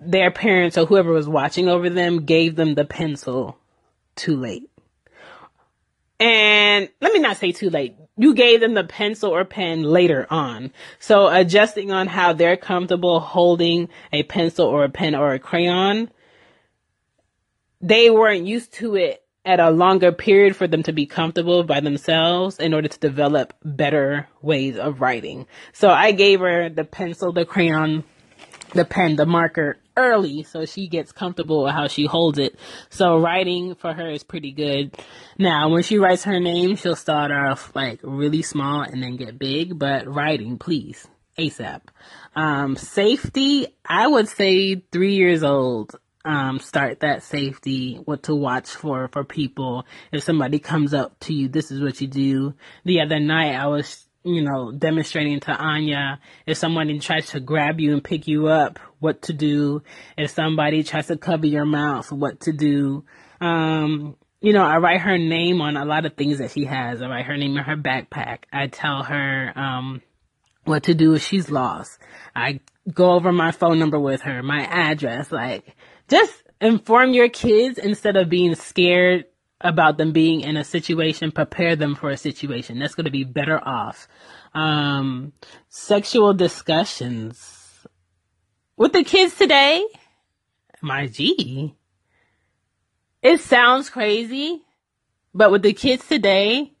their 0.00 0.30
parents 0.30 0.78
or 0.78 0.86
whoever 0.86 1.12
was 1.12 1.28
watching 1.28 1.68
over 1.68 1.90
them 1.90 2.24
gave 2.24 2.56
them 2.56 2.74
the 2.74 2.84
pencil 2.84 3.58
too 4.18 4.36
late. 4.36 4.70
And 6.20 6.88
let 7.00 7.12
me 7.12 7.20
not 7.20 7.36
say 7.36 7.52
too 7.52 7.70
late. 7.70 7.94
You 8.16 8.34
gave 8.34 8.60
them 8.60 8.74
the 8.74 8.84
pencil 8.84 9.30
or 9.30 9.44
pen 9.44 9.82
later 9.82 10.26
on. 10.28 10.72
So 10.98 11.28
adjusting 11.28 11.92
on 11.92 12.08
how 12.08 12.32
they're 12.32 12.56
comfortable 12.56 13.20
holding 13.20 13.88
a 14.12 14.24
pencil 14.24 14.66
or 14.66 14.84
a 14.84 14.88
pen 14.88 15.14
or 15.14 15.32
a 15.32 15.38
crayon, 15.38 16.10
they 17.80 18.10
weren't 18.10 18.46
used 18.46 18.74
to 18.74 18.96
it 18.96 19.22
at 19.44 19.60
a 19.60 19.70
longer 19.70 20.12
period 20.12 20.56
for 20.56 20.66
them 20.66 20.82
to 20.82 20.92
be 20.92 21.06
comfortable 21.06 21.62
by 21.62 21.80
themselves 21.80 22.58
in 22.58 22.74
order 22.74 22.88
to 22.88 22.98
develop 22.98 23.54
better 23.64 24.28
ways 24.42 24.76
of 24.76 25.00
writing. 25.00 25.46
So 25.72 25.88
I 25.88 26.10
gave 26.10 26.40
her 26.40 26.68
the 26.68 26.84
pencil, 26.84 27.32
the 27.32 27.46
crayon, 27.46 28.02
the 28.74 28.84
pen, 28.84 29.16
the 29.16 29.24
marker 29.24 29.78
early 29.98 30.44
so 30.44 30.64
she 30.64 30.88
gets 30.88 31.12
comfortable 31.12 31.64
with 31.64 31.74
how 31.74 31.88
she 31.88 32.06
holds 32.06 32.38
it. 32.38 32.58
So 32.88 33.18
writing 33.18 33.74
for 33.74 33.92
her 33.92 34.08
is 34.08 34.22
pretty 34.22 34.52
good. 34.52 34.96
Now, 35.36 35.68
when 35.68 35.82
she 35.82 35.98
writes 35.98 36.24
her 36.24 36.40
name, 36.40 36.76
she'll 36.76 36.96
start 36.96 37.30
off 37.30 37.74
like 37.74 38.00
really 38.02 38.42
small 38.42 38.82
and 38.82 39.02
then 39.02 39.16
get 39.16 39.38
big, 39.38 39.78
but 39.78 40.06
writing, 40.06 40.58
please. 40.58 41.06
ASAP. 41.38 41.82
Um, 42.34 42.76
safety, 42.76 43.68
I 43.84 44.06
would 44.06 44.28
say 44.28 44.82
three 44.90 45.14
years 45.14 45.44
old 45.44 45.94
um, 46.24 46.58
start 46.58 47.00
that 47.00 47.22
safety, 47.22 47.96
what 48.04 48.24
to 48.24 48.34
watch 48.34 48.68
for 48.68 49.08
for 49.08 49.24
people. 49.24 49.86
If 50.12 50.22
somebody 50.24 50.58
comes 50.58 50.92
up 50.92 51.18
to 51.20 51.32
you, 51.32 51.48
this 51.48 51.70
is 51.70 51.80
what 51.80 52.00
you 52.00 52.06
do. 52.06 52.54
The 52.84 53.00
other 53.00 53.18
night, 53.18 53.54
I 53.54 53.66
was, 53.68 54.06
you 54.24 54.42
know, 54.42 54.72
demonstrating 54.72 55.40
to 55.40 55.52
Anya 55.52 56.20
if 56.46 56.58
someone 56.58 57.00
tries 57.00 57.30
to 57.30 57.40
grab 57.40 57.80
you 57.80 57.92
and 57.92 58.04
pick 58.04 58.28
you 58.28 58.48
up, 58.48 58.78
what 59.00 59.22
to 59.22 59.32
do. 59.32 59.82
If 60.16 60.30
somebody 60.30 60.82
tries 60.82 61.08
to 61.08 61.16
cover 61.16 61.46
your 61.46 61.64
mouth, 61.64 62.10
what 62.12 62.40
to 62.40 62.52
do. 62.52 63.04
Um, 63.40 64.16
you 64.40 64.52
know, 64.52 64.64
I 64.64 64.78
write 64.78 65.00
her 65.00 65.18
name 65.18 65.60
on 65.60 65.76
a 65.76 65.84
lot 65.84 66.06
of 66.06 66.14
things 66.14 66.38
that 66.38 66.52
she 66.52 66.64
has. 66.64 67.02
I 67.02 67.08
write 67.08 67.26
her 67.26 67.36
name 67.36 67.56
in 67.56 67.64
her 67.64 67.76
backpack. 67.76 68.44
I 68.52 68.68
tell 68.68 69.02
her, 69.02 69.52
um, 69.56 70.02
what 70.64 70.84
to 70.84 70.94
do 70.94 71.14
if 71.14 71.24
she's 71.24 71.50
lost. 71.50 71.98
I 72.36 72.60
go 72.92 73.12
over 73.12 73.32
my 73.32 73.50
phone 73.50 73.78
number 73.78 73.98
with 73.98 74.22
her, 74.22 74.42
my 74.42 74.62
address, 74.64 75.32
like, 75.32 75.76
just 76.08 76.42
inform 76.60 77.12
your 77.12 77.28
kids 77.28 77.78
instead 77.78 78.16
of 78.16 78.28
being 78.28 78.54
scared 78.54 79.24
about 79.60 79.98
them 79.98 80.12
being 80.12 80.42
in 80.42 80.56
a 80.56 80.64
situation, 80.64 81.32
prepare 81.32 81.74
them 81.74 81.96
for 81.96 82.10
a 82.10 82.16
situation. 82.16 82.78
That's 82.78 82.94
going 82.94 83.06
to 83.06 83.10
be 83.10 83.24
better 83.24 83.58
off. 83.58 84.06
Um, 84.54 85.32
sexual 85.68 86.32
discussions 86.32 87.57
with 88.78 88.92
the 88.92 89.04
kids 89.04 89.34
today. 89.34 89.84
My 90.80 91.08
G. 91.08 91.74
It 93.20 93.40
sounds 93.40 93.90
crazy, 93.90 94.62
but 95.34 95.50
with 95.50 95.62
the 95.62 95.72
kids 95.72 96.06
today, 96.06 96.72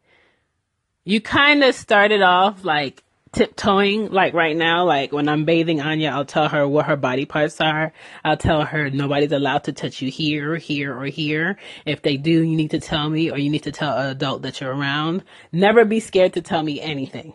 you 1.04 1.20
kind 1.20 1.64
of 1.64 1.74
started 1.74 2.22
off 2.22 2.64
like 2.64 3.02
tiptoeing 3.32 4.10
like 4.10 4.32
right 4.32 4.56
now 4.56 4.86
like 4.86 5.12
when 5.12 5.28
i'm 5.28 5.44
bathing 5.44 5.82
anya 5.82 6.08
i'll 6.08 6.24
tell 6.24 6.48
her 6.48 6.66
what 6.66 6.86
her 6.86 6.96
body 6.96 7.26
parts 7.26 7.60
are. 7.60 7.92
I'll 8.24 8.38
tell 8.38 8.64
her 8.64 8.88
nobody's 8.88 9.32
allowed 9.32 9.64
to 9.64 9.72
touch 9.74 10.00
you 10.00 10.10
here 10.10 10.56
here 10.56 10.98
or 10.98 11.04
here. 11.04 11.58
If 11.84 12.00
they 12.00 12.16
do 12.16 12.30
you 12.30 12.56
need 12.56 12.70
to 12.70 12.80
tell 12.80 13.10
me 13.10 13.30
or 13.30 13.36
you 13.36 13.50
need 13.50 13.64
to 13.64 13.72
tell 13.72 13.98
an 13.98 14.06
adult 14.06 14.42
that 14.42 14.60
you're 14.62 14.74
around. 14.74 15.24
Never 15.52 15.84
be 15.84 16.00
scared 16.00 16.34
to 16.34 16.40
tell 16.40 16.62
me 16.62 16.80
anything. 16.80 17.34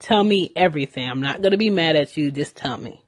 Tell 0.00 0.24
me 0.24 0.50
everything. 0.56 1.08
I'm 1.08 1.20
not 1.20 1.40
going 1.40 1.52
to 1.52 1.56
be 1.56 1.70
mad 1.70 1.94
at 1.94 2.16
you. 2.16 2.32
Just 2.32 2.56
tell 2.56 2.76
me 2.76 3.05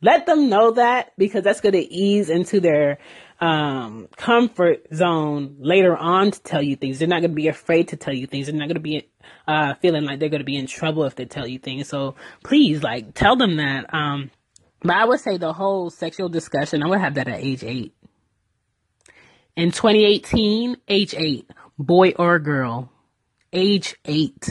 let 0.00 0.26
them 0.26 0.48
know 0.48 0.72
that 0.72 1.12
because 1.18 1.42
that's 1.42 1.60
going 1.60 1.72
to 1.72 1.92
ease 1.92 2.30
into 2.30 2.60
their 2.60 2.98
um, 3.40 4.08
comfort 4.16 4.86
zone 4.94 5.56
later 5.58 5.96
on 5.96 6.30
to 6.30 6.42
tell 6.42 6.62
you 6.62 6.76
things. 6.76 6.98
They're 6.98 7.08
not 7.08 7.20
going 7.20 7.30
to 7.30 7.36
be 7.36 7.48
afraid 7.48 7.88
to 7.88 7.96
tell 7.96 8.14
you 8.14 8.26
things. 8.26 8.46
They're 8.46 8.56
not 8.56 8.68
going 8.68 8.74
to 8.74 8.80
be 8.80 9.08
uh, 9.46 9.74
feeling 9.74 10.04
like 10.04 10.18
they're 10.18 10.28
going 10.28 10.40
to 10.40 10.44
be 10.44 10.56
in 10.56 10.66
trouble 10.66 11.04
if 11.04 11.16
they 11.16 11.24
tell 11.24 11.46
you 11.46 11.58
things. 11.58 11.88
So 11.88 12.14
please, 12.44 12.82
like, 12.82 13.14
tell 13.14 13.36
them 13.36 13.56
that. 13.56 13.92
Um, 13.92 14.30
but 14.82 14.96
I 14.96 15.04
would 15.04 15.20
say 15.20 15.36
the 15.36 15.52
whole 15.52 15.90
sexual 15.90 16.28
discussion, 16.28 16.82
I 16.82 16.86
would 16.86 17.00
have 17.00 17.14
that 17.14 17.28
at 17.28 17.40
age 17.40 17.64
eight. 17.64 17.94
In 19.56 19.72
2018, 19.72 20.76
age 20.86 21.14
eight, 21.14 21.50
boy 21.78 22.12
or 22.16 22.38
girl, 22.38 22.92
age 23.52 23.96
eight. 24.04 24.48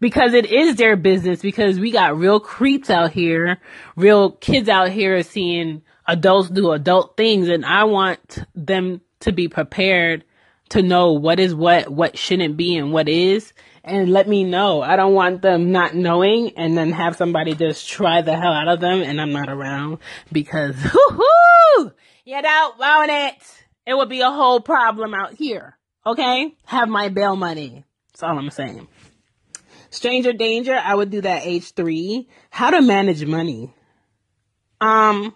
Because 0.00 0.32
it 0.32 0.46
is 0.46 0.76
their 0.76 0.96
business 0.96 1.40
because 1.40 1.78
we 1.78 1.90
got 1.90 2.18
real 2.18 2.40
creeps 2.40 2.88
out 2.88 3.12
here, 3.12 3.58
real 3.96 4.32
kids 4.32 4.68
out 4.68 4.90
here 4.90 5.22
seeing 5.22 5.82
adults 6.06 6.48
do 6.48 6.72
adult 6.72 7.16
things 7.16 7.48
and 7.48 7.64
I 7.64 7.84
want 7.84 8.38
them 8.54 9.02
to 9.20 9.32
be 9.32 9.48
prepared 9.48 10.24
to 10.70 10.82
know 10.82 11.12
what 11.12 11.38
is 11.38 11.54
what, 11.54 11.88
what 11.90 12.16
shouldn't 12.16 12.56
be 12.56 12.76
and 12.76 12.92
what 12.92 13.08
is 13.08 13.52
and 13.84 14.10
let 14.10 14.28
me 14.28 14.44
know. 14.44 14.82
I 14.82 14.96
don't 14.96 15.14
want 15.14 15.42
them 15.42 15.72
not 15.72 15.94
knowing 15.94 16.52
and 16.56 16.76
then 16.76 16.92
have 16.92 17.16
somebody 17.16 17.54
just 17.54 17.88
try 17.88 18.22
the 18.22 18.36
hell 18.36 18.52
out 18.52 18.68
of 18.68 18.80
them 18.80 19.02
and 19.02 19.20
I'm 19.20 19.32
not 19.32 19.48
around 19.48 19.98
because 20.32 20.76
whoo 21.10 21.92
you 22.24 22.40
don't 22.42 22.78
want 22.78 23.10
it. 23.10 23.34
It 23.86 23.94
would 23.94 24.08
be 24.08 24.20
a 24.20 24.30
whole 24.30 24.60
problem 24.60 25.14
out 25.14 25.34
here. 25.34 25.76
Okay? 26.06 26.54
Have 26.66 26.88
my 26.88 27.08
bail 27.08 27.36
money. 27.36 27.84
That's 28.12 28.22
all 28.22 28.38
I'm 28.38 28.50
saying. 28.50 28.88
Stranger 29.90 30.32
danger, 30.32 30.74
I 30.74 30.94
would 30.94 31.10
do 31.10 31.20
that 31.20 31.44
age 31.44 31.72
three. 31.72 32.28
How 32.50 32.70
to 32.70 32.80
manage 32.80 33.24
money. 33.24 33.74
Um, 34.80 35.34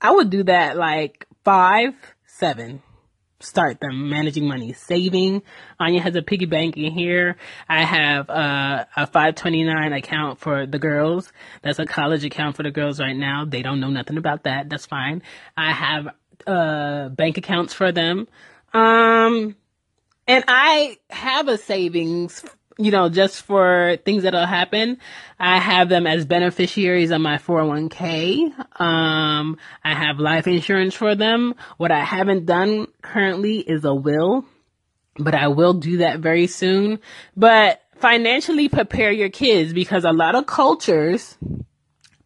I 0.00 0.10
would 0.10 0.28
do 0.28 0.42
that 0.44 0.76
like 0.76 1.26
five, 1.44 1.94
seven. 2.26 2.82
Start 3.38 3.80
them 3.80 4.08
managing 4.08 4.46
money, 4.46 4.72
saving. 4.72 5.42
Anya 5.80 6.00
has 6.00 6.14
a 6.14 6.22
piggy 6.22 6.46
bank 6.46 6.76
in 6.76 6.92
here. 6.92 7.36
I 7.68 7.84
have 7.84 8.30
uh, 8.30 8.84
a 8.96 9.06
529 9.06 9.92
account 9.92 10.38
for 10.38 10.66
the 10.66 10.78
girls. 10.78 11.32
That's 11.62 11.80
a 11.80 11.86
college 11.86 12.24
account 12.24 12.56
for 12.56 12.62
the 12.62 12.70
girls 12.70 13.00
right 13.00 13.16
now. 13.16 13.44
They 13.44 13.62
don't 13.62 13.80
know 13.80 13.90
nothing 13.90 14.16
about 14.16 14.44
that. 14.44 14.68
That's 14.68 14.86
fine. 14.86 15.22
I 15.56 15.72
have 15.72 16.08
uh, 16.46 17.08
bank 17.08 17.36
accounts 17.38 17.74
for 17.74 17.90
them. 17.90 18.28
Um, 18.72 19.56
and 20.32 20.44
I 20.48 20.98
have 21.10 21.48
a 21.48 21.58
savings 21.58 22.42
you 22.78 22.90
know, 22.90 23.08
just 23.08 23.42
for 23.42 23.98
things 24.04 24.22
that'll 24.22 24.46
happen. 24.46 24.98
I 25.38 25.58
have 25.58 25.88
them 25.88 26.06
as 26.06 26.24
beneficiaries 26.24 27.12
on 27.12 27.22
my 27.22 27.36
401k. 27.36 28.80
Um, 28.80 29.58
I 29.84 29.94
have 29.94 30.18
life 30.18 30.46
insurance 30.46 30.94
for 30.94 31.14
them. 31.14 31.54
What 31.76 31.92
I 31.92 32.02
haven't 32.02 32.46
done 32.46 32.86
currently 33.02 33.58
is 33.58 33.84
a 33.84 33.94
will, 33.94 34.46
but 35.18 35.34
I 35.34 35.48
will 35.48 35.74
do 35.74 35.98
that 35.98 36.20
very 36.20 36.46
soon. 36.46 36.98
But 37.36 37.82
financially 37.96 38.68
prepare 38.68 39.12
your 39.12 39.28
kids 39.28 39.72
because 39.72 40.04
a 40.04 40.12
lot 40.12 40.34
of 40.34 40.46
cultures 40.46 41.36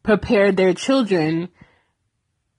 prepare 0.03 0.53
their 0.53 0.75
children 0.75 1.49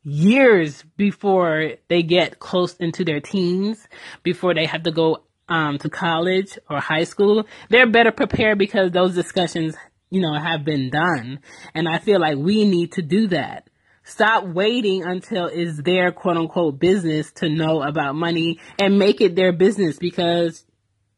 years 0.04 0.84
before 0.96 1.74
they 1.90 2.04
get 2.04 2.40
close 2.40 2.76
into 2.76 3.04
their 3.04 3.20
teens, 3.20 3.88
before 4.24 4.54
they 4.54 4.66
have 4.66 4.84
to 4.84 4.92
go 4.92 5.24
um, 5.50 5.78
to 5.80 5.90
college 5.90 6.58
or 6.70 6.80
high 6.80 7.04
school, 7.04 7.46
they're 7.70 7.90
better 7.90 8.12
prepared 8.12 8.58
because 8.58 8.92
those 8.92 9.16
discussions, 9.16 9.76
you 10.10 10.22
know, 10.22 10.34
have 10.34 10.64
been 10.64 10.90
done. 10.90 11.40
And 11.74 11.88
I 11.88 12.00
feel 12.00 12.20
like 12.20 12.38
we 12.38 12.66
need 12.66 12.94
to 12.94 13.02
do 13.02 13.28
that. 13.28 13.70
Stop 14.04 14.46
waiting 14.46 15.04
until 15.04 15.48
it's 15.48 15.82
their 15.82 16.12
quote 16.12 16.38
unquote 16.38 16.80
business 16.80 17.32
to 17.34 17.50
know 17.50 17.82
about 17.82 18.16
money 18.16 18.60
and 18.80 18.98
make 18.98 19.20
it 19.20 19.36
their 19.36 19.52
business 19.52 19.98
because 19.98 20.66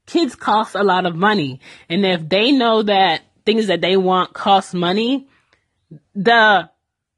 kids 0.07 0.36
cost 0.36 0.74
a 0.74 0.83
lot 0.83 1.05
of 1.05 1.15
money. 1.15 1.59
And 1.88 2.03
if 2.03 2.27
they 2.27 2.51
know 2.51 2.81
that 2.83 3.21
things 3.45 3.67
that 3.67 3.81
they 3.81 3.95
want 3.95 4.33
cost 4.33 4.74
money, 4.74 5.27
the 6.15 6.69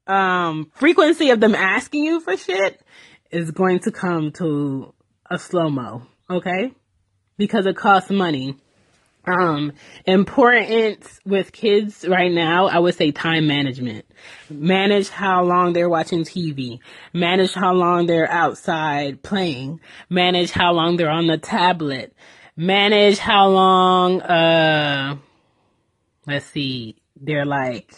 um, 0.06 0.70
frequency 0.74 1.30
of 1.30 1.40
them 1.40 1.54
asking 1.54 2.04
you 2.04 2.20
for 2.20 2.36
shit 2.36 2.82
is 3.30 3.50
going 3.50 3.78
to 3.80 3.90
come 3.90 4.30
to 4.32 4.92
a 5.30 5.38
slow 5.38 5.70
mo. 5.70 6.02
Okay 6.28 6.72
because 7.36 7.66
it 7.66 7.76
costs 7.76 8.10
money. 8.10 8.56
Um, 9.24 9.72
importance 10.04 11.20
with 11.24 11.52
kids 11.52 12.04
right 12.08 12.32
now, 12.32 12.66
I 12.66 12.78
would 12.80 12.96
say 12.96 13.12
time 13.12 13.46
management. 13.46 14.04
Manage 14.50 15.08
how 15.10 15.44
long 15.44 15.72
they're 15.72 15.88
watching 15.88 16.24
TV. 16.24 16.80
Manage 17.12 17.54
how 17.54 17.72
long 17.72 18.06
they're 18.06 18.30
outside 18.30 19.22
playing. 19.22 19.80
Manage 20.10 20.50
how 20.50 20.72
long 20.72 20.96
they're 20.96 21.08
on 21.08 21.28
the 21.28 21.38
tablet. 21.38 22.12
Manage 22.56 23.18
how 23.18 23.48
long, 23.48 24.22
uh, 24.22 25.16
let's 26.26 26.46
see, 26.46 26.96
they're 27.16 27.46
like 27.46 27.94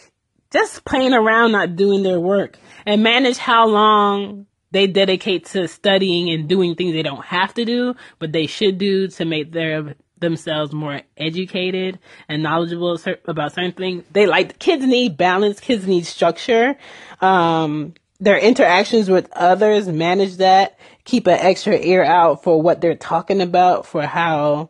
just 0.51 0.85
playing 0.85 1.13
around, 1.13 1.51
not 1.51 1.75
doing 1.75 2.03
their 2.03 2.19
work. 2.19 2.59
And 2.85 3.01
manage 3.01 3.37
how 3.37 3.67
long 3.67 4.45
they 4.75 4.87
dedicate 4.87 5.45
to 5.45 5.67
studying 5.67 6.29
and 6.29 6.49
doing 6.49 6.75
things 6.75 6.93
they 6.93 7.01
don't 7.01 7.23
have 7.23 7.53
to 7.53 7.63
do, 7.63 7.95
but 8.19 8.31
they 8.31 8.45
should 8.45 8.77
do 8.77 9.07
to 9.07 9.25
make 9.25 9.51
their 9.51 9.95
themselves 10.19 10.73
more 10.73 11.01
educated 11.17 11.99
and 12.27 12.43
knowledgeable 12.43 12.97
about 13.25 13.53
certain 13.53 13.71
things. 13.71 14.03
They 14.11 14.27
like 14.27 14.59
kids 14.59 14.85
need 14.85 15.17
balance, 15.17 15.59
kids 15.59 15.87
need 15.87 16.05
structure. 16.05 16.77
Um, 17.21 17.93
their 18.19 18.37
interactions 18.37 19.09
with 19.09 19.31
others, 19.33 19.87
manage 19.87 20.37
that, 20.37 20.77
keep 21.03 21.27
an 21.27 21.39
extra 21.39 21.75
ear 21.75 22.03
out 22.03 22.43
for 22.43 22.61
what 22.61 22.81
they're 22.81 22.95
talking 22.95 23.41
about, 23.41 23.85
for 23.85 24.03
how 24.03 24.69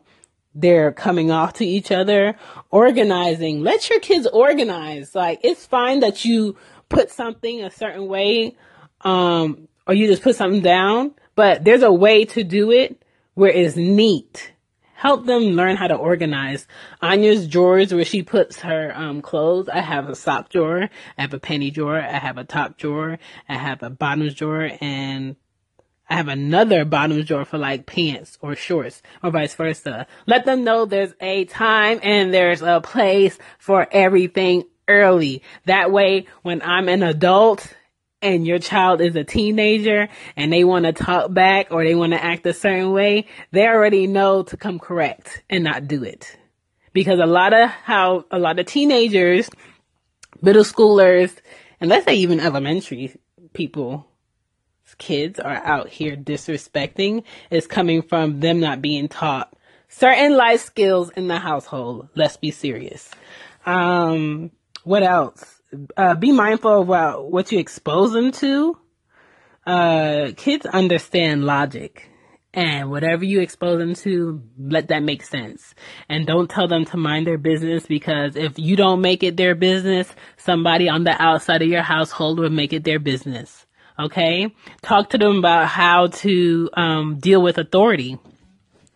they're 0.54 0.92
coming 0.92 1.30
off 1.30 1.54
to 1.54 1.66
each 1.66 1.90
other. 1.90 2.36
Organizing, 2.70 3.62
let 3.62 3.88
your 3.88 4.00
kids 4.00 4.26
organize. 4.26 5.14
Like, 5.14 5.40
it's 5.42 5.66
fine 5.66 6.00
that 6.00 6.24
you 6.24 6.56
put 6.88 7.10
something 7.10 7.62
a 7.62 7.70
certain 7.70 8.06
way, 8.06 8.56
um, 9.02 9.68
or 9.86 9.94
you 9.94 10.06
just 10.06 10.22
put 10.22 10.36
something 10.36 10.62
down, 10.62 11.14
but 11.34 11.64
there's 11.64 11.82
a 11.82 11.92
way 11.92 12.24
to 12.26 12.44
do 12.44 12.70
it 12.70 13.02
where 13.34 13.50
it's 13.50 13.76
neat. 13.76 14.52
Help 14.94 15.26
them 15.26 15.42
learn 15.42 15.76
how 15.76 15.86
to 15.86 15.94
organize. 15.94 16.66
Anya's 17.02 17.46
drawers 17.46 17.92
where 17.92 18.04
she 18.04 18.22
puts 18.22 18.60
her 18.60 18.92
um, 18.96 19.20
clothes. 19.20 19.68
I 19.68 19.80
have 19.80 20.08
a 20.08 20.14
sock 20.14 20.48
drawer. 20.48 20.88
I 21.18 21.20
have 21.20 21.34
a 21.34 21.38
penny 21.38 21.70
drawer. 21.70 22.00
I 22.00 22.18
have 22.18 22.38
a 22.38 22.44
top 22.44 22.78
drawer. 22.78 23.18
I 23.46 23.54
have 23.58 23.82
a 23.82 23.90
bottoms 23.90 24.34
drawer 24.34 24.70
and 24.80 25.36
I 26.08 26.14
have 26.14 26.28
another 26.28 26.86
bottoms 26.86 27.26
drawer 27.26 27.44
for 27.44 27.58
like 27.58 27.84
pants 27.84 28.38
or 28.40 28.54
shorts 28.56 29.02
or 29.22 29.30
vice 29.30 29.54
versa. 29.54 30.06
Let 30.26 30.46
them 30.46 30.64
know 30.64 30.86
there's 30.86 31.12
a 31.20 31.44
time 31.44 32.00
and 32.02 32.32
there's 32.32 32.62
a 32.62 32.80
place 32.80 33.36
for 33.58 33.86
everything 33.90 34.64
early. 34.88 35.42
That 35.66 35.90
way, 35.90 36.26
when 36.42 36.62
I'm 36.62 36.88
an 36.88 37.02
adult 37.02 37.74
and 38.26 38.46
your 38.46 38.58
child 38.58 39.00
is 39.00 39.14
a 39.16 39.24
teenager 39.24 40.08
and 40.36 40.52
they 40.52 40.64
want 40.64 40.84
to 40.84 40.92
talk 40.92 41.32
back 41.32 41.68
or 41.70 41.84
they 41.84 41.94
want 41.94 42.12
to 42.12 42.22
act 42.22 42.44
a 42.46 42.52
certain 42.52 42.92
way, 42.92 43.26
they 43.52 43.66
already 43.66 44.06
know 44.06 44.42
to 44.42 44.56
come 44.56 44.78
correct 44.78 45.42
and 45.48 45.64
not 45.64 45.86
do 45.86 46.02
it. 46.02 46.36
Because 46.92 47.20
a 47.20 47.26
lot 47.26 47.52
of 47.52 47.68
how 47.70 48.24
a 48.30 48.38
lot 48.38 48.58
of 48.58 48.66
teenagers, 48.66 49.48
middle 50.42 50.64
schoolers, 50.64 51.34
and 51.80 51.88
let's 51.88 52.04
say 52.04 52.16
even 52.16 52.40
elementary 52.40 53.14
people, 53.52 54.06
kids 54.98 55.38
are 55.38 55.62
out 55.64 55.88
here 55.88 56.16
disrespecting 56.16 57.22
is 57.50 57.66
coming 57.66 58.02
from 58.02 58.40
them 58.40 58.60
not 58.60 58.80
being 58.80 59.08
taught 59.08 59.52
certain 59.88 60.36
life 60.36 60.60
skills 60.60 61.10
in 61.10 61.28
the 61.28 61.38
household. 61.38 62.08
Let's 62.14 62.36
be 62.36 62.50
serious. 62.50 63.10
Um, 63.64 64.50
what 64.84 65.02
else? 65.02 65.55
Uh, 65.96 66.14
be 66.14 66.32
mindful 66.32 66.82
about 66.82 67.30
what 67.30 67.52
you 67.52 67.58
expose 67.58 68.12
them 68.12 68.32
to. 68.32 68.78
Uh, 69.66 70.32
kids 70.36 70.64
understand 70.66 71.44
logic 71.44 72.08
and 72.54 72.90
whatever 72.90 73.24
you 73.24 73.40
expose 73.40 73.78
them 73.78 73.94
to, 73.94 74.42
let 74.58 74.88
that 74.88 75.02
make 75.02 75.22
sense. 75.22 75.74
And 76.08 76.26
don't 76.26 76.48
tell 76.48 76.66
them 76.66 76.86
to 76.86 76.96
mind 76.96 77.26
their 77.26 77.36
business 77.36 77.84
because 77.84 78.34
if 78.34 78.58
you 78.58 78.76
don't 78.76 79.02
make 79.02 79.22
it 79.22 79.36
their 79.36 79.54
business, 79.54 80.10
somebody 80.38 80.88
on 80.88 81.04
the 81.04 81.20
outside 81.20 81.60
of 81.60 81.68
your 81.68 81.82
household 81.82 82.38
will 82.38 82.50
make 82.50 82.72
it 82.72 82.84
their 82.84 82.98
business. 82.98 83.66
Okay? 83.98 84.54
Talk 84.82 85.10
to 85.10 85.18
them 85.18 85.38
about 85.38 85.68
how 85.68 86.06
to, 86.06 86.70
um, 86.74 87.18
deal 87.18 87.42
with 87.42 87.58
authority 87.58 88.18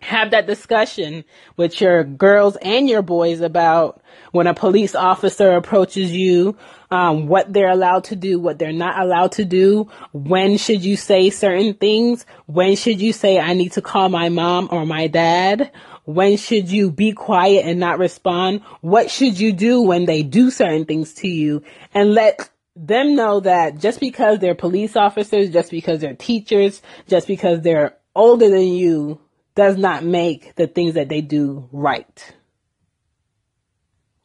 have 0.01 0.31
that 0.31 0.47
discussion 0.47 1.25
with 1.57 1.81
your 1.81 2.05
girls 2.05 2.57
and 2.63 2.89
your 2.89 3.03
boys 3.03 3.41
about 3.41 4.03
when 4.33 4.47
a 4.47 4.55
police 4.55 4.95
officer 4.95 5.51
approaches 5.53 6.11
you, 6.11 6.57
um, 6.91 7.27
what 7.27 7.53
they're 7.53 7.71
allowed 7.71 8.05
to 8.05 8.17
do, 8.17 8.39
what 8.39 8.59
they're 8.59 8.73
not 8.73 8.99
allowed 8.99 9.33
to 9.33 9.45
do, 9.45 9.89
when 10.13 10.57
should 10.57 10.85
you 10.85 10.97
say 10.97 11.31
certain 11.31 11.75
things, 11.75 12.25
when 12.47 12.77
should 12.77 13.01
you 13.01 13.13
say, 13.13 13.39
I 13.39 13.55
need 13.55 13.73
to 13.73 13.83
call 13.83 14.09
my 14.09 14.29
mom 14.29 14.69
or 14.71 14.87
my 14.87 15.07
dad, 15.07 15.71
when 16.05 16.37
should 16.37 16.71
you 16.71 16.91
be 16.91 17.13
quiet 17.13 17.67
and 17.67 17.79
not 17.79 17.99
respond, 17.99 18.63
what 18.81 19.11
should 19.11 19.39
you 19.39 19.53
do 19.53 19.83
when 19.83 20.07
they 20.07 20.23
do 20.23 20.51
certain 20.51 20.87
things 20.87 21.15
to 21.15 21.29
you, 21.29 21.63
and 21.93 22.15
let 22.15 22.51
them 22.75 23.15
know 23.15 23.41
that 23.41 23.79
just 23.79 24.01
because 24.01 24.39
they're 24.39 24.55
police 24.55 24.97
officers, 24.97 25.51
just 25.51 25.71
because 25.71 26.01
they're 26.01 26.15
teachers, 26.15 26.81
just 27.07 27.27
because 27.27 27.61
they're 27.61 27.97
older 28.15 28.49
than 28.49 28.69
you, 28.69 29.21
does 29.55 29.77
not 29.77 30.05
make 30.05 30.55
the 30.57 30.67
things 30.67 30.95
that 30.95 31.09
they 31.09 31.21
do 31.21 31.69
right. 31.73 32.35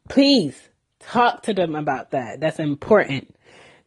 Please 0.07 0.69
talk 0.99 1.43
to 1.43 1.53
them 1.53 1.75
about 1.75 2.11
that. 2.11 2.39
That's 2.39 2.59
important. 2.59 3.35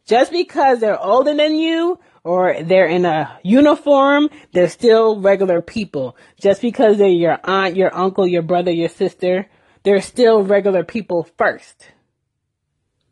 Just 0.05 0.31
because 0.31 0.79
they're 0.79 0.99
older 0.99 1.35
than 1.35 1.55
you 1.55 1.99
or 2.23 2.63
they're 2.63 2.87
in 2.87 3.05
a 3.05 3.39
uniform, 3.43 4.29
they're 4.53 4.69
still 4.69 5.21
regular 5.21 5.61
people. 5.61 6.17
Just 6.39 6.61
because 6.61 6.97
they're 6.97 7.07
your 7.07 7.39
aunt, 7.43 7.75
your 7.75 7.95
uncle, 7.95 8.27
your 8.27 8.41
brother, 8.41 8.71
your 8.71 8.89
sister, 8.89 9.47
they're 9.83 10.01
still 10.01 10.43
regular 10.43 10.83
people 10.83 11.27
first. 11.37 11.91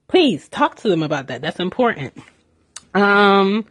Please 0.07 0.47
talk 0.49 0.75
to 0.77 0.89
them 0.89 1.03
about 1.03 1.27
that. 1.27 1.41
That's 1.41 1.59
important. 1.59 2.17
Um, 2.93 3.65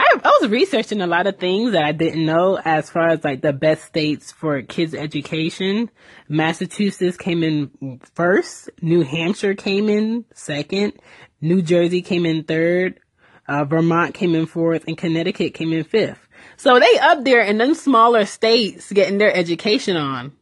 I, 0.00 0.18
I 0.24 0.38
was 0.40 0.50
researching 0.50 1.02
a 1.02 1.06
lot 1.06 1.26
of 1.26 1.38
things 1.38 1.72
that 1.72 1.84
I 1.84 1.92
didn't 1.92 2.24
know 2.24 2.58
as 2.64 2.88
far 2.88 3.08
as 3.08 3.22
like 3.22 3.42
the 3.42 3.52
best 3.52 3.84
states 3.84 4.32
for 4.32 4.62
kids 4.62 4.94
education. 4.94 5.90
Massachusetts 6.26 7.18
came 7.18 7.42
in 7.42 8.00
first. 8.14 8.70
New 8.80 9.02
Hampshire 9.02 9.54
came 9.54 9.90
in 9.90 10.24
second. 10.32 10.94
New 11.42 11.60
Jersey 11.60 12.00
came 12.00 12.24
in 12.24 12.44
third. 12.44 12.98
Uh, 13.46 13.64
Vermont 13.64 14.14
came 14.14 14.34
in 14.34 14.46
fourth 14.46 14.84
and 14.86 14.96
Connecticut 14.96 15.52
came 15.52 15.72
in 15.72 15.84
fifth. 15.84 16.26
So 16.56 16.80
they 16.80 16.98
up 16.98 17.24
there 17.24 17.42
in 17.42 17.58
them 17.58 17.74
smaller 17.74 18.24
states 18.24 18.90
getting 18.90 19.18
their 19.18 19.34
education 19.34 19.98
on. 19.98 20.32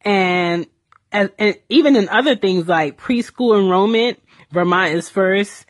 And, 0.00 0.66
and, 1.10 1.30
and 1.38 1.56
even 1.68 1.94
in 1.94 2.08
other 2.08 2.36
things 2.36 2.66
like 2.66 2.98
preschool 2.98 3.60
enrollment, 3.62 4.18
Vermont 4.50 4.94
is 4.94 5.10
first. 5.10 5.66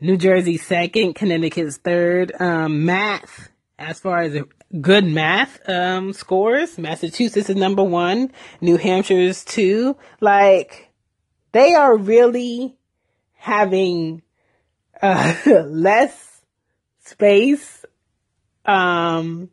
New 0.00 0.16
Jersey 0.16 0.56
second, 0.56 1.14
Connecticut's 1.14 1.76
third. 1.78 2.32
Um, 2.38 2.84
math, 2.84 3.48
as 3.78 3.98
far 3.98 4.22
as 4.22 4.42
good 4.80 5.04
math 5.04 5.60
um, 5.68 6.12
scores, 6.12 6.78
Massachusetts 6.78 7.50
is 7.50 7.56
number 7.56 7.82
one, 7.82 8.32
New 8.60 8.76
Hampshire 8.76 9.18
is 9.18 9.44
two. 9.44 9.96
Like, 10.20 10.90
they 11.52 11.74
are 11.74 11.96
really 11.96 12.76
having 13.34 14.22
uh, 15.02 15.34
less 15.66 16.42
space 17.04 17.84
um, 18.64 19.50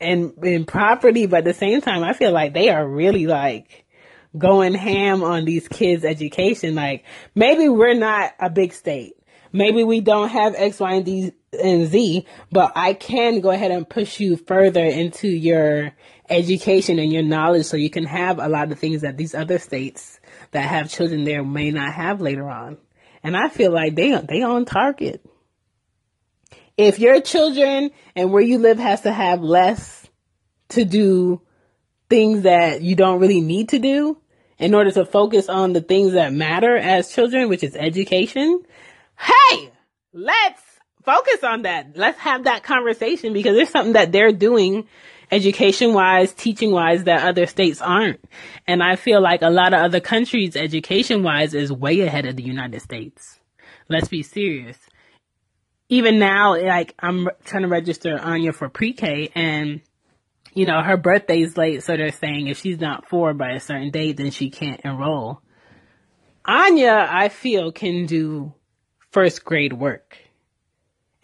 and 0.00 0.32
in 0.42 0.64
property, 0.64 1.26
but 1.26 1.38
at 1.38 1.44
the 1.44 1.54
same 1.54 1.80
time, 1.80 2.02
I 2.02 2.12
feel 2.12 2.32
like 2.32 2.52
they 2.52 2.68
are 2.68 2.86
really 2.86 3.26
like 3.26 3.86
going 4.36 4.74
ham 4.74 5.22
on 5.22 5.44
these 5.44 5.68
kids' 5.68 6.04
education. 6.04 6.74
Like 6.74 7.04
maybe 7.34 7.68
we're 7.68 7.94
not 7.94 8.32
a 8.38 8.50
big 8.50 8.72
state. 8.72 9.14
Maybe 9.52 9.84
we 9.84 10.00
don't 10.00 10.28
have 10.28 10.54
X, 10.56 10.80
Y, 10.80 10.92
and 10.92 11.32
and 11.52 11.88
Z, 11.88 12.26
but 12.52 12.72
I 12.76 12.94
can 12.94 13.40
go 13.40 13.50
ahead 13.50 13.70
and 13.70 13.88
push 13.88 14.20
you 14.20 14.36
further 14.36 14.84
into 14.84 15.28
your 15.28 15.92
education 16.28 16.98
and 16.98 17.12
your 17.12 17.22
knowledge 17.22 17.64
so 17.64 17.76
you 17.76 17.90
can 17.90 18.04
have 18.04 18.38
a 18.38 18.48
lot 18.48 18.70
of 18.70 18.78
things 18.78 19.00
that 19.00 19.16
these 19.16 19.34
other 19.34 19.58
states 19.58 20.20
that 20.50 20.66
have 20.66 20.90
children 20.90 21.24
there 21.24 21.42
may 21.42 21.70
not 21.70 21.94
have 21.94 22.20
later 22.20 22.48
on. 22.48 22.76
And 23.22 23.36
I 23.36 23.48
feel 23.48 23.72
like 23.72 23.94
they 23.94 24.10
they 24.20 24.42
on 24.42 24.64
target. 24.64 25.24
If 26.76 26.98
your 26.98 27.20
children 27.20 27.90
and 28.14 28.30
where 28.32 28.42
you 28.42 28.58
live 28.58 28.78
has 28.78 29.00
to 29.02 29.12
have 29.12 29.40
less 29.42 30.06
to 30.70 30.84
do 30.84 31.40
things 32.08 32.42
that 32.42 32.82
you 32.82 32.94
don't 32.94 33.20
really 33.20 33.40
need 33.40 33.70
to 33.70 33.78
do 33.78 34.18
in 34.58 34.74
order 34.74 34.90
to 34.90 35.04
focus 35.04 35.48
on 35.48 35.72
the 35.72 35.80
things 35.80 36.12
that 36.12 36.32
matter 36.32 36.76
as 36.76 37.12
children, 37.12 37.48
which 37.48 37.62
is 37.62 37.76
education. 37.76 38.62
Hey, 39.18 39.70
let's 40.12 40.62
focus 41.04 41.42
on 41.42 41.62
that. 41.62 41.96
Let's 41.96 42.18
have 42.18 42.44
that 42.44 42.62
conversation 42.62 43.32
because 43.32 43.56
there's 43.56 43.70
something 43.70 43.94
that 43.94 44.12
they're 44.12 44.32
doing 44.32 44.86
education 45.30 45.92
wise, 45.92 46.32
teaching 46.32 46.70
wise 46.70 47.04
that 47.04 47.26
other 47.26 47.46
states 47.46 47.80
aren't. 47.80 48.20
And 48.66 48.82
I 48.82 48.96
feel 48.96 49.20
like 49.20 49.42
a 49.42 49.50
lot 49.50 49.74
of 49.74 49.80
other 49.80 50.00
countries 50.00 50.56
education 50.56 51.22
wise 51.22 51.54
is 51.54 51.72
way 51.72 52.00
ahead 52.00 52.26
of 52.26 52.36
the 52.36 52.42
United 52.42 52.80
States. 52.80 53.38
Let's 53.88 54.08
be 54.08 54.22
serious. 54.22 54.78
Even 55.88 56.18
now, 56.18 56.60
like 56.62 56.94
I'm 56.98 57.28
trying 57.44 57.62
to 57.62 57.68
register 57.68 58.18
Anya 58.18 58.52
for 58.52 58.68
pre-K 58.68 59.30
and 59.34 59.80
you 60.54 60.66
know, 60.66 60.82
her 60.82 60.96
birthday's 60.96 61.56
late, 61.56 61.84
so 61.84 61.96
they're 61.96 62.10
saying 62.10 62.48
if 62.48 62.58
she's 62.58 62.80
not 62.80 63.08
four 63.08 63.32
by 63.32 63.52
a 63.52 63.60
certain 63.60 63.90
date, 63.90 64.16
then 64.16 64.30
she 64.30 64.50
can't 64.50 64.80
enroll. 64.82 65.40
Anya, 66.44 67.06
I 67.08 67.28
feel, 67.28 67.70
can 67.70 68.06
do 68.06 68.54
first 69.18 69.44
grade 69.44 69.72
work. 69.72 70.16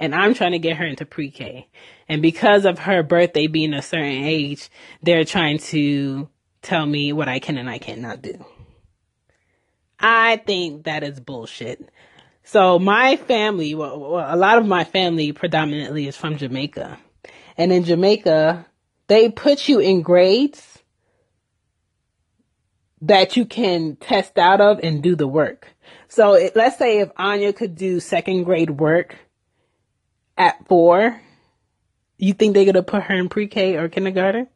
And 0.00 0.16
I'm 0.16 0.35
trying 0.35 0.50
to 0.50 0.59
get 0.59 0.78
her 0.78 0.85
into 0.85 1.07
pre-K. 1.07 1.68
And 2.09 2.20
because 2.20 2.64
of 2.64 2.80
her 2.80 3.04
birthday 3.04 3.46
being 3.46 3.72
a 3.72 3.83
certain 3.83 4.24
age, 4.24 4.68
they're 5.00 5.24
trying 5.24 5.59
to 5.59 6.28
tell 6.61 6.85
me 6.85 7.12
what 7.12 7.28
I 7.28 7.38
can 7.38 7.57
and 7.57 7.70
I 7.70 7.78
cannot 7.78 8.20
do. 8.20 8.44
I 10.00 10.38
think 10.38 10.87
that 10.87 11.04
is 11.04 11.20
bullshit. 11.20 11.88
So 12.42 12.80
my 12.80 13.14
family, 13.14 13.76
well, 13.76 14.00
well, 14.00 14.35
a 14.35 14.35
lot 14.35 14.59
of 14.59 14.66
my 14.66 14.83
family 14.83 15.30
predominantly 15.30 16.09
is 16.09 16.16
from 16.16 16.37
Jamaica. 16.37 16.98
And 17.57 17.72
in 17.72 17.85
Jamaica, 17.85 18.66
they 19.07 19.28
put 19.28 19.68
you 19.68 19.78
in 19.78 20.02
grades 20.02 20.80
that 23.02 23.37
you 23.37 23.46
can 23.46 23.94
test 23.94 24.37
out 24.37 24.61
of 24.61 24.80
and 24.83 25.00
do 25.00 25.14
the 25.14 25.28
work. 25.28 25.73
So 26.14 26.35
it, 26.35 26.55
let's 26.55 26.79
say 26.79 27.00
if 27.00 27.11
Anya 27.16 27.53
could 27.53 27.74
do 27.74 27.98
second 27.98 28.44
grade 28.44 28.70
work 28.70 29.16
at 30.38 30.64
four, 30.68 31.20
you 32.18 32.35
think 32.35 32.55
they're 32.55 32.64
going 32.64 32.74
to 32.74 32.85
put 32.85 33.03
her 33.03 33.16
in 33.16 33.29
pre-K 33.29 33.74
or 33.74 33.88
kindergarten? 33.88 34.46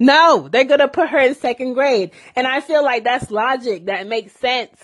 No, 0.00 0.48
they're 0.48 0.64
going 0.64 0.80
to 0.80 0.88
put 0.88 1.10
her 1.10 1.18
in 1.20 1.36
second 1.36 1.74
grade. 1.74 2.10
And 2.34 2.44
I 2.44 2.60
feel 2.60 2.82
like 2.82 3.04
that's 3.04 3.30
logic. 3.30 3.86
That 3.86 4.08
makes 4.08 4.32
sense. 4.32 4.82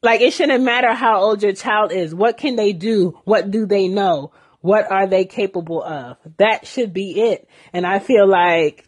Like 0.00 0.20
it 0.20 0.32
shouldn't 0.32 0.62
matter 0.62 0.94
how 0.94 1.22
old 1.22 1.42
your 1.42 1.52
child 1.52 1.90
is. 1.90 2.14
What 2.14 2.38
can 2.38 2.54
they 2.54 2.72
do? 2.72 3.18
What 3.24 3.50
do 3.50 3.66
they 3.66 3.88
know? 3.88 4.30
What 4.60 4.88
are 4.92 5.08
they 5.08 5.24
capable 5.24 5.82
of? 5.82 6.18
That 6.36 6.68
should 6.68 6.92
be 6.92 7.20
it. 7.20 7.48
And 7.72 7.84
I 7.84 7.98
feel 7.98 8.28
like, 8.28 8.86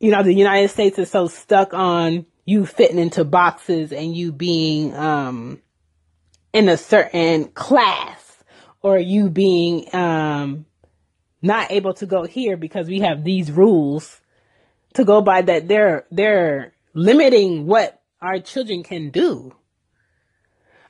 you 0.00 0.10
know, 0.10 0.24
the 0.24 0.34
United 0.34 0.70
States 0.70 0.98
is 0.98 1.08
so 1.08 1.28
stuck 1.28 1.72
on 1.72 2.26
you 2.46 2.64
fitting 2.64 2.98
into 2.98 3.24
boxes 3.24 3.92
and 3.92 4.16
you 4.16 4.32
being, 4.32 4.94
um, 4.94 5.60
in 6.54 6.70
a 6.70 6.78
certain 6.78 7.48
class 7.48 8.42
or 8.80 8.98
you 8.98 9.28
being, 9.28 9.94
um, 9.94 10.64
not 11.42 11.70
able 11.70 11.92
to 11.92 12.06
go 12.06 12.24
here 12.24 12.56
because 12.56 12.88
we 12.88 13.00
have 13.00 13.22
these 13.22 13.50
rules 13.50 14.20
to 14.94 15.04
go 15.04 15.20
by 15.20 15.42
that 15.42 15.68
they're, 15.68 16.06
they're 16.10 16.72
limiting 16.94 17.66
what 17.66 18.00
our 18.22 18.38
children 18.38 18.82
can 18.82 19.10
do. 19.10 19.54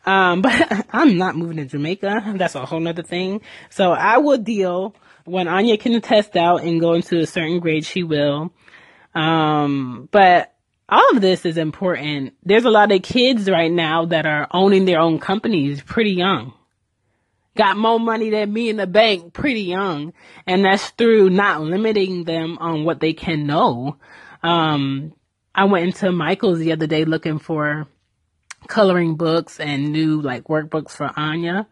Um, 0.04 0.42
but 0.42 0.86
I'm 0.92 1.18
not 1.18 1.36
moving 1.36 1.56
to 1.56 1.64
Jamaica. 1.64 2.34
That's 2.36 2.54
a 2.54 2.64
whole 2.64 2.80
nother 2.80 3.02
thing. 3.02 3.40
So 3.70 3.92
I 3.92 4.18
will 4.18 4.38
deal 4.38 4.94
when 5.24 5.48
Anya 5.48 5.76
can 5.76 6.00
test 6.00 6.36
out 6.36 6.62
and 6.62 6.80
go 6.80 6.94
into 6.94 7.18
a 7.18 7.26
certain 7.26 7.58
grade, 7.58 7.84
she 7.84 8.04
will. 8.04 8.52
Um, 9.14 10.08
but 10.12 10.54
all 10.88 11.10
of 11.10 11.20
this 11.20 11.44
is 11.44 11.56
important. 11.56 12.34
There's 12.44 12.64
a 12.64 12.70
lot 12.70 12.92
of 12.92 13.02
kids 13.02 13.50
right 13.50 13.70
now 13.70 14.06
that 14.06 14.26
are 14.26 14.46
owning 14.52 14.84
their 14.84 15.00
own 15.00 15.18
companies 15.18 15.82
pretty 15.82 16.12
young. 16.12 16.52
Got 17.56 17.76
more 17.76 17.98
money 17.98 18.30
than 18.30 18.52
me 18.52 18.68
in 18.68 18.76
the 18.76 18.86
bank 18.86 19.32
pretty 19.32 19.62
young. 19.62 20.12
And 20.46 20.64
that's 20.64 20.90
through 20.90 21.30
not 21.30 21.62
limiting 21.62 22.24
them 22.24 22.58
on 22.58 22.84
what 22.84 23.00
they 23.00 23.14
can 23.14 23.46
know. 23.46 23.96
Um, 24.42 25.14
I 25.54 25.64
went 25.64 25.86
into 25.86 26.12
Michael's 26.12 26.58
the 26.58 26.72
other 26.72 26.86
day 26.86 27.04
looking 27.04 27.38
for 27.38 27.88
coloring 28.68 29.16
books 29.16 29.58
and 29.58 29.92
new 29.92 30.20
like 30.20 30.44
workbooks 30.44 30.90
for 30.90 31.10
Anya. 31.16 31.66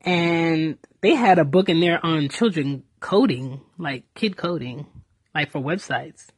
And 0.00 0.78
they 1.00 1.14
had 1.14 1.38
a 1.38 1.44
book 1.44 1.68
in 1.68 1.80
there 1.80 2.04
on 2.04 2.28
children 2.28 2.84
coding, 3.00 3.60
like 3.76 4.04
kid 4.14 4.36
coding, 4.36 4.86
like 5.34 5.50
for 5.50 5.60
websites. 5.60 6.28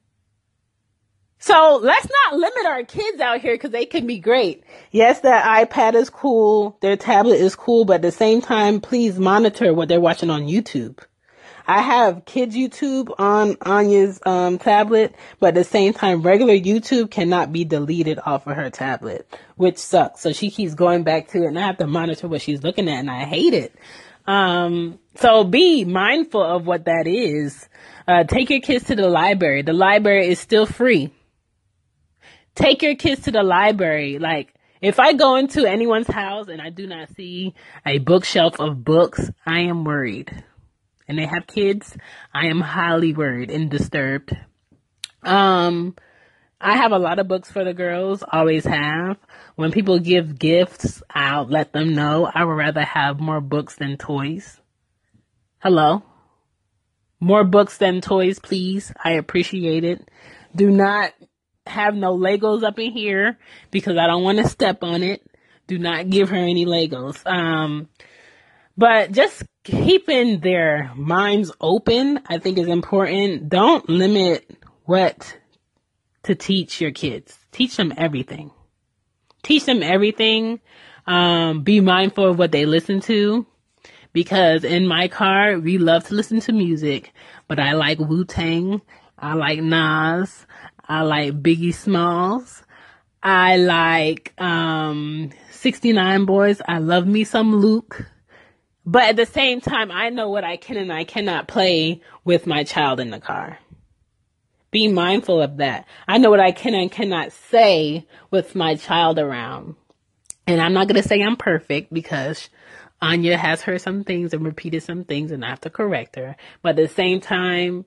So 1.43 1.81
let's 1.83 2.07
not 2.27 2.39
limit 2.39 2.67
our 2.67 2.85
kids 2.85 3.19
out 3.19 3.41
here 3.41 3.55
because 3.55 3.71
they 3.71 3.87
can 3.87 4.07
be 4.07 4.19
great. 4.19 4.63
Yes, 4.91 5.21
their 5.21 5.41
iPad 5.41 5.95
is 5.95 6.11
cool, 6.11 6.77
their 6.83 6.99
tablet 6.99 7.41
is 7.41 7.57
cool, 7.57 7.87
but 7.87 7.95
at 7.95 8.03
the 8.03 8.13
same 8.13 8.43
time, 8.43 8.81
please 8.81 9.19
monitor 9.19 9.73
what 9.73 9.89
they're 9.89 10.01
watching 10.01 10.29
on 10.29 10.43
YouTube. 10.43 10.99
I 11.67 11.81
have 11.81 12.27
kids 12.27 12.55
YouTube 12.55 13.15
on 13.19 13.57
Anya's 13.63 14.21
um, 14.27 14.59
tablet, 14.59 15.15
but 15.39 15.49
at 15.49 15.55
the 15.55 15.65
same 15.65 15.95
time, 15.95 16.21
regular 16.21 16.55
YouTube 16.55 17.11
cannot 17.11 17.53
be 17.53 17.65
deleted 17.65 18.19
off 18.27 18.47
of 18.47 18.57
her 18.57 18.69
tablet, 18.69 19.27
which 19.57 19.79
sucks. 19.79 20.21
So 20.21 20.33
she 20.33 20.51
keeps 20.51 20.75
going 20.75 21.05
back 21.05 21.29
to 21.29 21.45
it, 21.45 21.47
and 21.47 21.59
I 21.59 21.63
have 21.63 21.79
to 21.79 21.87
monitor 21.87 22.29
what 22.29 22.43
she's 22.43 22.63
looking 22.63 22.89
at, 22.89 22.99
and 22.99 23.11
I 23.11 23.25
hate 23.25 23.55
it. 23.55 23.75
Um, 24.27 24.99
so 25.15 25.45
be 25.45 25.87
mindful 25.87 26.43
of 26.43 26.67
what 26.67 26.85
that 26.85 27.07
is. 27.07 27.67
Uh, 28.07 28.25
take 28.25 28.51
your 28.51 28.61
kids 28.61 28.85
to 28.87 28.95
the 28.95 29.09
library. 29.09 29.63
The 29.63 29.73
library 29.73 30.29
is 30.29 30.39
still 30.39 30.67
free. 30.67 31.13
Take 32.61 32.83
your 32.83 32.95
kids 32.95 33.23
to 33.23 33.31
the 33.31 33.43
library. 33.43 34.19
Like, 34.19 34.55
if 34.81 34.99
I 34.99 35.13
go 35.13 35.37
into 35.37 35.67
anyone's 35.67 36.07
house 36.07 36.49
and 36.49 36.61
I 36.61 36.71
do 36.71 36.87
not 36.87 37.15
see 37.17 37.55
a 37.85 37.99
bookshelf 37.99 38.61
of 38.61 38.85
books, 38.85 39.31
I 39.47 39.61
am 39.61 39.85
worried 39.85 40.45
and 41.11 41.19
they 41.19 41.27
have 41.27 41.49
kids, 41.49 41.97
I 42.33 42.47
am 42.47 42.61
highly 42.61 43.13
worried 43.13 43.51
and 43.51 43.69
disturbed. 43.69 44.31
Um, 45.25 45.97
I 46.61 46.77
have 46.77 46.93
a 46.93 47.01
lot 47.01 47.19
of 47.19 47.27
books 47.27 47.51
for 47.51 47.65
the 47.65 47.75
girls, 47.75 48.23
always 48.31 48.65
have. 48.65 49.17
When 49.57 49.73
people 49.73 49.99
give 49.99 50.39
gifts, 50.39 51.03
I'll 51.11 51.47
let 51.47 51.73
them 51.73 51.97
know 51.97 52.31
I 52.33 52.45
would 52.45 52.53
rather 52.53 52.85
have 52.85 53.19
more 53.19 53.41
books 53.41 53.75
than 53.75 53.97
toys. 53.97 54.61
Hello? 55.59 56.05
More 57.19 57.43
books 57.43 57.77
than 57.77 58.01
toys, 58.01 58.39
please. 58.39 58.93
I 59.03 59.15
appreciate 59.15 59.83
it. 59.83 60.09
Do 60.55 60.71
not 60.71 61.13
have 61.67 61.95
no 61.95 62.17
Legos 62.17 62.63
up 62.63 62.79
in 62.79 62.93
here 62.93 63.39
because 63.71 63.97
I 63.97 64.07
don't 64.07 64.23
want 64.23 64.39
to 64.39 64.49
step 64.49 64.83
on 64.83 65.03
it. 65.03 65.23
Do 65.67 65.79
not 65.79 66.11
give 66.11 66.31
her 66.31 66.37
any 66.37 66.67
Legos. 66.67 67.25
Um, 67.27 67.89
but 68.77 69.13
just 69.13 69.45
keeping 69.63 70.41
their 70.41 70.91
minds 70.95 71.53
open, 71.61 72.21
I 72.27 72.39
think 72.39 72.59
is 72.59 72.69
important. 72.69 73.49
Don't 73.49 73.89
limit 73.89 74.51
what 74.85 75.37
to 76.25 76.35
teach 76.35 76.81
your 76.81 76.91
kids. 76.91 77.39
Teach 77.53 77.77
them 77.77 77.93
everything. 77.97 78.51
Teach 79.43 79.65
them 79.65 79.83
everything. 79.83 80.61
Um, 81.07 81.63
be 81.63 81.81
mindful 81.81 82.27
of 82.27 82.39
what 82.39 82.53
they 82.53 82.67
listen 82.67 83.01
to. 83.03 83.47
Because 84.13 84.65
in 84.65 84.89
my 84.89 85.09
car, 85.09 85.59
we 85.59 85.79
love 85.79 86.05
to 86.09 86.15
listen 86.15 86.41
to 86.41 86.53
music, 86.53 87.13
but 87.47 87.61
I 87.61 87.73
like 87.73 87.99
Wu 88.01 88.25
Tang. 88.25 88.83
I 89.17 89.35
like 89.35 89.61
Nas. 89.61 90.47
I 90.91 91.03
like 91.03 91.41
Biggie 91.41 91.73
Smalls. 91.73 92.65
I 93.23 93.59
like, 93.59 94.35
um, 94.39 95.31
69 95.53 96.27
Boyz. 96.27 96.61
I 96.67 96.79
love 96.79 97.07
me 97.07 97.23
some 97.23 97.55
Luke. 97.55 98.07
But 98.85 99.05
at 99.05 99.17
the 99.17 99.25
same 99.25 99.61
time, 99.61 99.93
I 99.93 100.09
know 100.09 100.31
what 100.31 100.43
I 100.43 100.57
can 100.57 100.77
and 100.77 100.93
I 100.93 101.05
cannot 101.05 101.47
play 101.47 102.01
with 102.25 102.45
my 102.45 102.65
child 102.65 102.99
in 102.99 103.11
the 103.11 103.21
car. 103.21 103.61
Be 104.73 104.89
mindful 104.89 105.41
of 105.41 105.59
that. 105.59 105.87
I 106.09 106.19
know 106.19 106.29
what 106.29 106.41
I 106.41 106.51
can 106.51 106.75
and 106.75 106.91
cannot 106.91 107.31
say 107.31 108.05
with 108.33 108.57
my 108.57 108.75
child 108.75 109.21
around. 109.21 109.77
And 110.49 110.61
I'm 110.61 110.73
not 110.73 110.89
going 110.89 111.01
to 111.01 111.09
say 111.09 111.23
I'm 111.23 111.37
perfect 111.37 111.95
because 111.95 112.49
Anya 113.01 113.37
has 113.37 113.63
heard 113.63 113.81
some 113.81 114.03
things 114.03 114.35
and 114.35 114.45
repeated 114.45 114.83
some 114.83 115.05
things 115.05 115.31
and 115.31 115.45
I 115.45 115.51
have 115.51 115.61
to 115.61 115.71
correct 115.71 116.17
her. 116.17 116.35
But 116.63 116.71
at 116.71 116.77
the 116.77 116.89
same 116.89 117.21
time, 117.21 117.85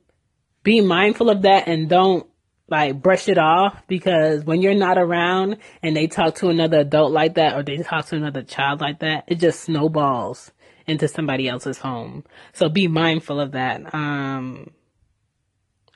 be 0.63 0.79
mindful 0.79 1.29
of 1.29 1.41
that 1.41 1.67
and 1.67 1.89
don't 1.89 2.25
like 2.73 3.03
brush 3.03 3.29
it 3.29 3.37
off 3.37 3.85
because 3.87 4.43
when 4.43 4.63
you're 4.63 4.73
not 4.73 4.97
around 4.97 5.57
and 5.83 5.95
they 5.95 6.07
talk 6.07 6.33
to 6.33 6.49
another 6.49 6.79
adult 6.79 7.11
like 7.11 7.35
that 7.35 7.55
or 7.55 7.61
they 7.61 7.77
talk 7.77 8.07
to 8.07 8.15
another 8.15 8.41
child 8.41 8.81
like 8.81 8.99
that, 8.99 9.25
it 9.27 9.35
just 9.35 9.61
snowballs 9.61 10.51
into 10.87 11.07
somebody 11.07 11.47
else's 11.47 11.77
home. 11.77 12.23
So 12.51 12.69
be 12.69 12.87
mindful 12.87 13.39
of 13.39 13.51
that. 13.51 13.93
Um, 13.93 14.71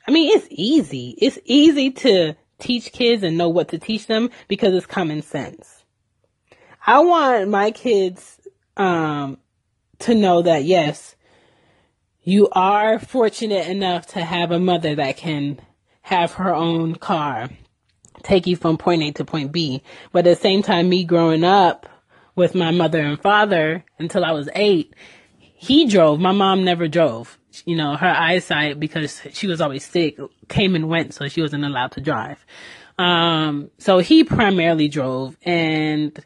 I 0.06 0.12
mean, 0.12 0.38
it's 0.38 0.46
easy. 0.50 1.16
It's 1.18 1.38
easy 1.44 1.90
to 1.90 2.36
teach 2.60 2.92
kids 2.92 3.24
and 3.24 3.36
know 3.36 3.48
what 3.48 3.68
to 3.70 3.78
teach 3.78 4.06
them 4.06 4.30
because 4.46 4.72
it's 4.72 4.86
common 4.86 5.22
sense. 5.22 5.84
I 6.86 7.00
want 7.00 7.50
my 7.50 7.72
kids, 7.72 8.40
um, 8.76 9.38
to 9.98 10.14
know 10.14 10.42
that 10.42 10.62
yes, 10.62 11.16
you 12.22 12.48
are 12.52 13.00
fortunate 13.00 13.66
enough 13.66 14.06
to 14.06 14.24
have 14.24 14.52
a 14.52 14.60
mother 14.60 14.94
that 14.94 15.16
can 15.16 15.60
have 16.08 16.32
her 16.32 16.54
own 16.54 16.94
car, 16.94 17.50
take 18.22 18.46
you 18.46 18.56
from 18.56 18.78
point 18.78 19.02
A 19.02 19.12
to 19.12 19.26
point 19.26 19.52
B. 19.52 19.82
But 20.10 20.26
at 20.26 20.36
the 20.36 20.40
same 20.40 20.62
time, 20.62 20.88
me 20.88 21.04
growing 21.04 21.44
up 21.44 21.86
with 22.34 22.54
my 22.54 22.70
mother 22.70 23.00
and 23.00 23.20
father 23.20 23.84
until 23.98 24.24
I 24.24 24.32
was 24.32 24.48
eight, 24.54 24.94
he 25.36 25.86
drove. 25.86 26.18
My 26.18 26.32
mom 26.32 26.64
never 26.64 26.88
drove. 26.88 27.38
You 27.66 27.76
know, 27.76 27.94
her 27.94 28.08
eyesight, 28.08 28.80
because 28.80 29.20
she 29.34 29.46
was 29.46 29.60
always 29.60 29.84
sick, 29.84 30.16
came 30.48 30.74
and 30.74 30.88
went, 30.88 31.12
so 31.12 31.28
she 31.28 31.42
wasn't 31.42 31.66
allowed 31.66 31.92
to 31.92 32.00
drive. 32.00 32.42
Um, 32.96 33.70
so 33.76 33.98
he 33.98 34.24
primarily 34.24 34.88
drove 34.88 35.36
and 35.42 36.18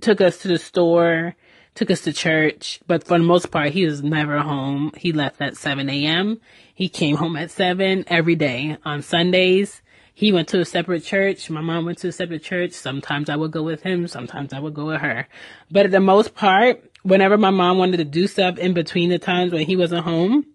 took 0.00 0.22
us 0.22 0.38
to 0.38 0.48
the 0.48 0.58
store, 0.58 1.36
took 1.76 1.90
us 1.90 2.00
to 2.00 2.12
church, 2.12 2.80
but 2.86 3.04
for 3.04 3.18
the 3.18 3.24
most 3.24 3.50
part, 3.50 3.70
he 3.70 3.84
was 3.84 4.02
never 4.02 4.40
home. 4.40 4.92
He 4.96 5.12
left 5.12 5.40
at 5.40 5.56
7 5.56 5.88
a.m. 5.88 6.40
He 6.74 6.88
came 6.88 7.16
home 7.16 7.36
at 7.36 7.50
7 7.50 8.04
every 8.08 8.34
day. 8.34 8.78
On 8.84 9.02
Sundays, 9.02 9.82
he 10.14 10.32
went 10.32 10.48
to 10.48 10.60
a 10.60 10.64
separate 10.64 11.04
church. 11.04 11.50
My 11.50 11.60
mom 11.60 11.84
went 11.84 11.98
to 11.98 12.08
a 12.08 12.12
separate 12.12 12.42
church. 12.42 12.72
Sometimes 12.72 13.28
I 13.28 13.36
would 13.36 13.50
go 13.50 13.62
with 13.62 13.82
him. 13.82 14.08
Sometimes 14.08 14.54
I 14.54 14.58
would 14.58 14.72
go 14.72 14.86
with 14.86 15.02
her. 15.02 15.28
But 15.70 15.84
at 15.84 15.92
the 15.92 16.00
most 16.00 16.34
part, 16.34 16.82
whenever 17.02 17.36
my 17.36 17.50
mom 17.50 17.76
wanted 17.76 17.98
to 17.98 18.04
do 18.04 18.26
stuff 18.26 18.56
in 18.56 18.72
between 18.72 19.10
the 19.10 19.18
times 19.18 19.52
when 19.52 19.66
he 19.66 19.76
wasn't 19.76 20.04
home, 20.04 20.46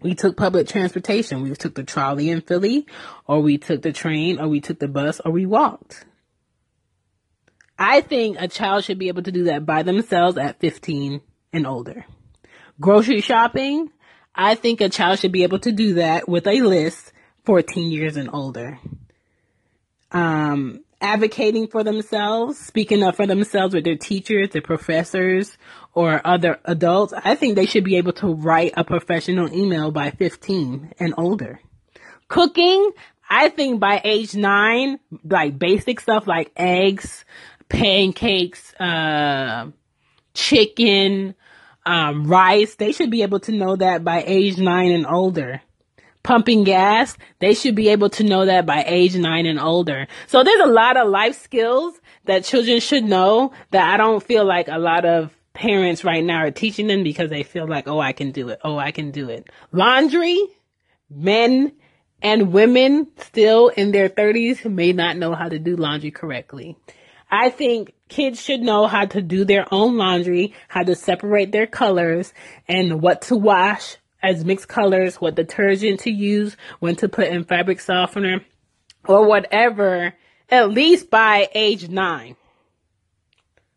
we 0.00 0.14
took 0.14 0.36
public 0.36 0.68
transportation. 0.68 1.42
We 1.42 1.54
took 1.54 1.74
the 1.74 1.84
trolley 1.84 2.30
in 2.30 2.40
Philly, 2.40 2.86
or 3.26 3.40
we 3.40 3.58
took 3.58 3.82
the 3.82 3.92
train, 3.92 4.40
or 4.40 4.48
we 4.48 4.60
took 4.60 4.78
the 4.78 4.88
bus, 4.88 5.20
or 5.20 5.32
we 5.32 5.44
walked. 5.44 6.06
I 7.78 8.00
think 8.00 8.36
a 8.40 8.48
child 8.48 8.84
should 8.84 8.98
be 8.98 9.08
able 9.08 9.22
to 9.22 9.32
do 9.32 9.44
that 9.44 9.66
by 9.66 9.82
themselves 9.82 10.38
at 10.38 10.60
15 10.60 11.20
and 11.52 11.66
older. 11.66 12.06
Grocery 12.80 13.20
shopping, 13.20 13.90
I 14.34 14.54
think 14.54 14.80
a 14.80 14.88
child 14.88 15.18
should 15.18 15.32
be 15.32 15.42
able 15.42 15.58
to 15.60 15.72
do 15.72 15.94
that 15.94 16.28
with 16.28 16.46
a 16.46 16.60
list 16.60 17.12
14 17.44 17.90
years 17.90 18.16
and 18.16 18.30
older. 18.32 18.78
Um, 20.10 20.84
advocating 21.00 21.68
for 21.68 21.84
themselves, 21.84 22.58
speaking 22.58 23.02
up 23.02 23.16
for 23.16 23.26
themselves 23.26 23.74
with 23.74 23.84
their 23.84 23.96
teachers, 23.96 24.50
their 24.50 24.62
professors, 24.62 25.56
or 25.94 26.20
other 26.26 26.58
adults, 26.64 27.14
I 27.24 27.34
think 27.34 27.54
they 27.54 27.66
should 27.66 27.84
be 27.84 27.96
able 27.96 28.12
to 28.14 28.34
write 28.34 28.74
a 28.76 28.84
professional 28.84 29.52
email 29.52 29.90
by 29.90 30.10
15 30.10 30.92
and 30.98 31.14
older. 31.16 31.60
Cooking, 32.28 32.90
I 33.28 33.48
think 33.48 33.80
by 33.80 34.00
age 34.04 34.34
nine, 34.34 34.98
like 35.24 35.58
basic 35.58 36.00
stuff 36.00 36.26
like 36.26 36.52
eggs, 36.56 37.24
pancakes, 37.68 38.74
uh, 38.74 39.70
chicken, 40.34 41.34
um, 41.84 42.26
rice. 42.26 42.74
They 42.74 42.92
should 42.92 43.10
be 43.10 43.22
able 43.22 43.40
to 43.40 43.52
know 43.52 43.76
that 43.76 44.04
by 44.04 44.22
age 44.26 44.58
nine 44.58 44.92
and 44.92 45.06
older. 45.06 45.62
Pumping 46.22 46.64
gas, 46.64 47.16
they 47.38 47.54
should 47.54 47.76
be 47.76 47.88
able 47.88 48.10
to 48.10 48.24
know 48.24 48.46
that 48.46 48.66
by 48.66 48.82
age 48.84 49.14
nine 49.14 49.46
and 49.46 49.60
older. 49.60 50.08
So 50.26 50.42
there's 50.42 50.60
a 50.60 50.72
lot 50.72 50.96
of 50.96 51.08
life 51.08 51.40
skills 51.40 52.00
that 52.24 52.42
children 52.44 52.80
should 52.80 53.04
know 53.04 53.52
that 53.70 53.94
I 53.94 53.96
don't 53.96 54.22
feel 54.22 54.44
like 54.44 54.66
a 54.66 54.78
lot 54.78 55.04
of 55.04 55.30
parents 55.54 56.04
right 56.04 56.24
now 56.24 56.38
are 56.38 56.50
teaching 56.50 56.88
them 56.88 57.04
because 57.04 57.30
they 57.30 57.44
feel 57.44 57.68
like, 57.68 57.86
oh, 57.86 58.00
I 58.00 58.12
can 58.12 58.32
do 58.32 58.48
it. 58.48 58.60
Oh, 58.64 58.76
I 58.76 58.90
can 58.90 59.12
do 59.12 59.28
it. 59.30 59.48
Laundry, 59.70 60.38
men 61.08 61.72
and 62.20 62.52
women 62.52 63.06
still 63.18 63.68
in 63.68 63.92
their 63.92 64.08
30s 64.08 64.70
may 64.70 64.92
not 64.92 65.16
know 65.16 65.34
how 65.34 65.48
to 65.48 65.58
do 65.58 65.76
laundry 65.76 66.10
correctly. 66.10 66.76
I 67.30 67.50
think 67.50 67.92
kids 68.08 68.40
should 68.40 68.60
know 68.60 68.86
how 68.86 69.06
to 69.06 69.20
do 69.20 69.44
their 69.44 69.66
own 69.72 69.96
laundry, 69.96 70.54
how 70.68 70.82
to 70.84 70.94
separate 70.94 71.52
their 71.52 71.66
colors, 71.66 72.32
and 72.68 73.00
what 73.02 73.22
to 73.22 73.36
wash 73.36 73.96
as 74.22 74.44
mixed 74.44 74.68
colors, 74.68 75.16
what 75.20 75.34
detergent 75.34 76.00
to 76.00 76.10
use, 76.10 76.56
when 76.78 76.96
to 76.96 77.08
put 77.08 77.28
in 77.28 77.44
fabric 77.44 77.80
softener, 77.80 78.44
or 79.06 79.26
whatever, 79.26 80.14
at 80.48 80.70
least 80.70 81.10
by 81.10 81.48
age 81.54 81.88
nine. 81.88 82.36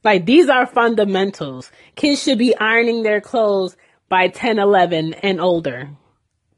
Like 0.04 0.26
these 0.26 0.48
are 0.48 0.66
fundamentals. 0.66 1.72
Kids 1.96 2.24
should 2.24 2.38
be 2.38 2.56
ironing 2.56 3.04
their 3.04 3.22
clothes 3.22 3.76
by 4.08 4.28
10, 4.28 4.60
11 4.60 5.14
and 5.16 5.42
older 5.42 5.90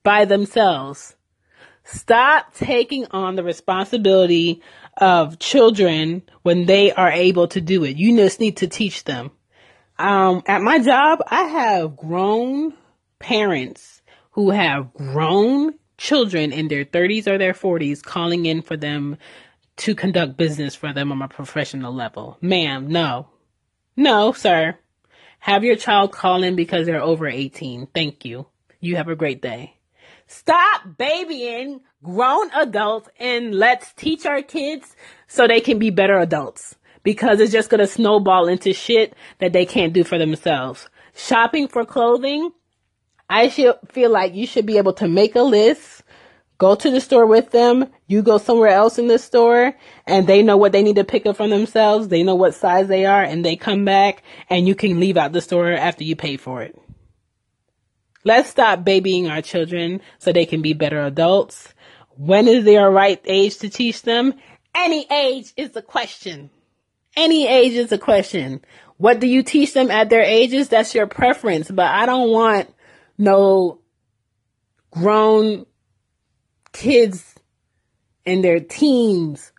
by 0.03 0.25
themselves. 0.25 1.15
Stop 1.91 2.53
taking 2.53 3.05
on 3.11 3.35
the 3.35 3.43
responsibility 3.43 4.61
of 4.97 5.39
children 5.39 6.23
when 6.41 6.65
they 6.65 6.91
are 6.91 7.11
able 7.11 7.47
to 7.49 7.61
do 7.61 7.83
it. 7.83 7.97
You 7.97 8.15
just 8.15 8.39
need 8.39 8.57
to 8.57 8.67
teach 8.67 9.03
them. 9.03 9.31
Um, 9.99 10.41
at 10.47 10.61
my 10.61 10.79
job, 10.79 11.21
I 11.27 11.43
have 11.43 11.97
grown 11.97 12.73
parents 13.19 14.01
who 14.31 14.51
have 14.51 14.93
grown 14.93 15.75
children 15.97 16.51
in 16.51 16.67
their 16.67 16.85
30s 16.85 17.27
or 17.27 17.37
their 17.37 17.53
40s 17.53 18.01
calling 18.01 18.45
in 18.45 18.61
for 18.61 18.77
them 18.77 19.17
to 19.77 19.93
conduct 19.93 20.37
business 20.37 20.75
for 20.75 20.93
them 20.93 21.11
on 21.11 21.21
a 21.21 21.27
professional 21.27 21.93
level. 21.93 22.37
Ma'am, 22.41 22.87
no. 22.87 23.27
No, 23.95 24.31
sir. 24.31 24.77
Have 25.39 25.63
your 25.63 25.75
child 25.75 26.11
call 26.11 26.43
in 26.43 26.55
because 26.55 26.85
they're 26.85 27.01
over 27.01 27.27
18. 27.27 27.87
Thank 27.87 28.25
you. 28.25 28.47
You 28.79 28.95
have 28.95 29.09
a 29.09 29.15
great 29.15 29.41
day. 29.41 29.75
Stop 30.31 30.97
babying 30.97 31.81
grown 32.01 32.49
adults 32.51 33.09
and 33.19 33.53
let's 33.53 33.91
teach 33.91 34.25
our 34.25 34.41
kids 34.41 34.95
so 35.27 35.45
they 35.45 35.59
can 35.59 35.77
be 35.77 35.89
better 35.89 36.17
adults 36.17 36.75
because 37.03 37.41
it's 37.41 37.51
just 37.51 37.69
going 37.69 37.81
to 37.81 37.85
snowball 37.85 38.47
into 38.47 38.71
shit 38.71 39.13
that 39.39 39.51
they 39.51 39.65
can't 39.65 39.91
do 39.91 40.05
for 40.05 40.17
themselves. 40.17 40.87
Shopping 41.13 41.67
for 41.67 41.83
clothing, 41.83 42.49
I 43.29 43.49
should 43.49 43.75
feel 43.89 44.09
like 44.09 44.33
you 44.33 44.47
should 44.47 44.65
be 44.65 44.77
able 44.77 44.93
to 44.93 45.07
make 45.09 45.35
a 45.35 45.41
list, 45.41 46.01
go 46.59 46.75
to 46.75 46.89
the 46.89 47.01
store 47.01 47.25
with 47.25 47.51
them, 47.51 47.87
you 48.07 48.21
go 48.21 48.37
somewhere 48.37 48.69
else 48.69 48.97
in 48.97 49.07
the 49.07 49.19
store, 49.19 49.73
and 50.07 50.27
they 50.27 50.43
know 50.43 50.55
what 50.55 50.71
they 50.71 50.81
need 50.81 50.95
to 50.95 51.03
pick 51.03 51.25
up 51.25 51.35
from 51.35 51.49
themselves, 51.49 52.07
they 52.07 52.23
know 52.23 52.35
what 52.35 52.55
size 52.55 52.87
they 52.87 53.05
are, 53.05 53.21
and 53.21 53.43
they 53.43 53.57
come 53.57 53.83
back, 53.83 54.23
and 54.49 54.65
you 54.65 54.75
can 54.75 54.97
leave 54.97 55.17
out 55.17 55.33
the 55.33 55.41
store 55.41 55.73
after 55.73 56.05
you 56.05 56.15
pay 56.15 56.37
for 56.37 56.61
it. 56.61 56.81
Let's 58.23 58.49
stop 58.49 58.83
babying 58.83 59.27
our 59.27 59.41
children 59.41 60.01
so 60.19 60.31
they 60.31 60.45
can 60.45 60.61
be 60.61 60.73
better 60.73 61.01
adults. 61.01 61.73
When 62.17 62.47
is 62.47 62.65
their 62.65 62.89
right 62.89 63.19
age 63.25 63.57
to 63.59 63.69
teach 63.69 64.03
them? 64.03 64.33
Any 64.75 65.07
age 65.11 65.53
is 65.57 65.75
a 65.75 65.81
question. 65.81 66.49
Any 67.17 67.47
age 67.47 67.73
is 67.73 67.91
a 67.91 67.97
question. 67.97 68.61
What 68.97 69.19
do 69.19 69.27
you 69.27 69.43
teach 69.43 69.73
them 69.73 69.89
at 69.89 70.09
their 70.09 70.21
ages? 70.21 70.69
That's 70.69 70.93
your 70.93 71.07
preference, 71.07 71.71
but 71.71 71.87
I 71.87 72.05
don't 72.05 72.29
want 72.29 72.73
no 73.17 73.79
grown 74.91 75.65
kids 76.71 77.35
in 78.25 78.41
their 78.41 78.59
teens 78.59 79.51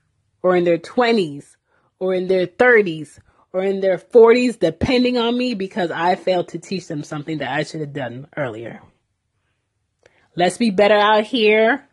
or 0.42 0.57
in 0.57 0.64
their 0.64 0.79
20s 0.79 1.57
or 1.98 2.14
in 2.14 2.29
their 2.29 2.46
30s 2.46 3.18
or 3.53 3.62
in 3.62 3.81
their 3.81 3.99
40s 3.99 4.59
depending 4.59 5.19
on 5.19 5.37
me 5.37 5.55
because 5.55 5.91
I 5.91 6.15
failed 6.15 6.49
to 6.49 6.59
teach 6.59 6.87
them 6.87 7.03
something 7.03 7.38
that 7.38 7.53
I 7.53 7.65
should 7.65 7.81
have 7.81 7.93
done 7.93 8.27
earlier. 8.37 8.83
Let's 10.35 10.57
be 10.57 10.71
better 10.71 10.97
out 10.97 11.25
here. 11.25 11.87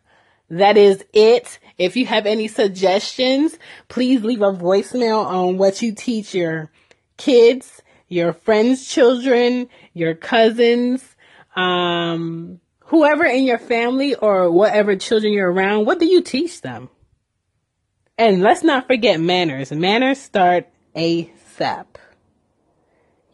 That 0.48 0.76
is 0.76 1.04
it. 1.12 1.58
If 1.78 1.96
you 1.96 2.06
have 2.06 2.26
any 2.26 2.48
suggestions, 2.48 3.56
please 3.88 4.24
leave 4.24 4.42
a 4.42 4.52
voicemail 4.52 5.24
on 5.24 5.58
what 5.58 5.82
you 5.82 5.94
teach 5.94 6.34
your 6.34 6.70
kids, 7.16 7.82
your 8.08 8.32
friends' 8.32 8.88
children, 8.88 9.68
your 9.92 10.14
cousins, 10.14 11.04
um, 11.54 12.60
whoever 12.86 13.24
in 13.24 13.44
your 13.44 13.58
family 13.58 14.14
or 14.14 14.50
whatever 14.50 14.96
children 14.96 15.32
you're 15.32 15.52
around. 15.52 15.86
What 15.86 16.00
do 16.00 16.06
you 16.06 16.22
teach 16.22 16.62
them? 16.62 16.88
And 18.18 18.42
let's 18.42 18.64
not 18.64 18.86
forget 18.86 19.20
manners. 19.20 19.70
Manners 19.70 20.20
start 20.20 20.68
a 20.96 21.32
ASAP. 21.60 21.86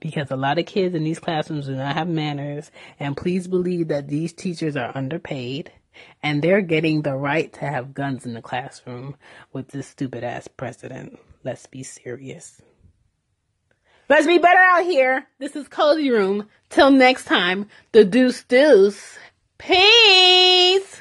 Because 0.01 0.31
a 0.31 0.37
lot 0.37 0.59
of 0.59 0.67
kids 0.67 0.95
in 0.95 1.05
these 1.05 1.19
classrooms 1.19 1.67
do 1.67 1.75
not 1.75 1.97
have 1.97 2.09
manners, 2.09 2.71
and 3.01 3.17
please 3.17 3.49
believe 3.49 3.89
that 3.89 4.09
these 4.09 4.33
teachers 4.33 4.77
are 4.77 4.93
underpaid 4.95 5.73
and 6.23 6.43
they're 6.43 6.61
getting 6.61 7.03
the 7.03 7.15
right 7.15 7.51
to 7.55 7.61
have 7.61 7.95
guns 7.95 8.27
in 8.27 8.35
the 8.35 8.43
classroom 8.43 9.17
with 9.53 9.69
this 9.69 9.87
stupid 9.87 10.23
ass 10.23 10.47
president. 10.47 11.19
Let's 11.43 11.67
be 11.67 11.83
serious. 11.83 12.61
Let's 14.09 14.27
be 14.27 14.39
better 14.39 14.61
out 14.61 14.85
here. 14.85 15.27
This 15.39 15.57
is 15.57 15.69
Cozy 15.69 16.11
Room. 16.11 16.49
Till 16.69 16.91
next 16.91 17.25
time, 17.25 17.69
the 17.93 18.05
deuce 18.05 18.45
deuce. 18.45 19.19
Peace! 19.59 21.01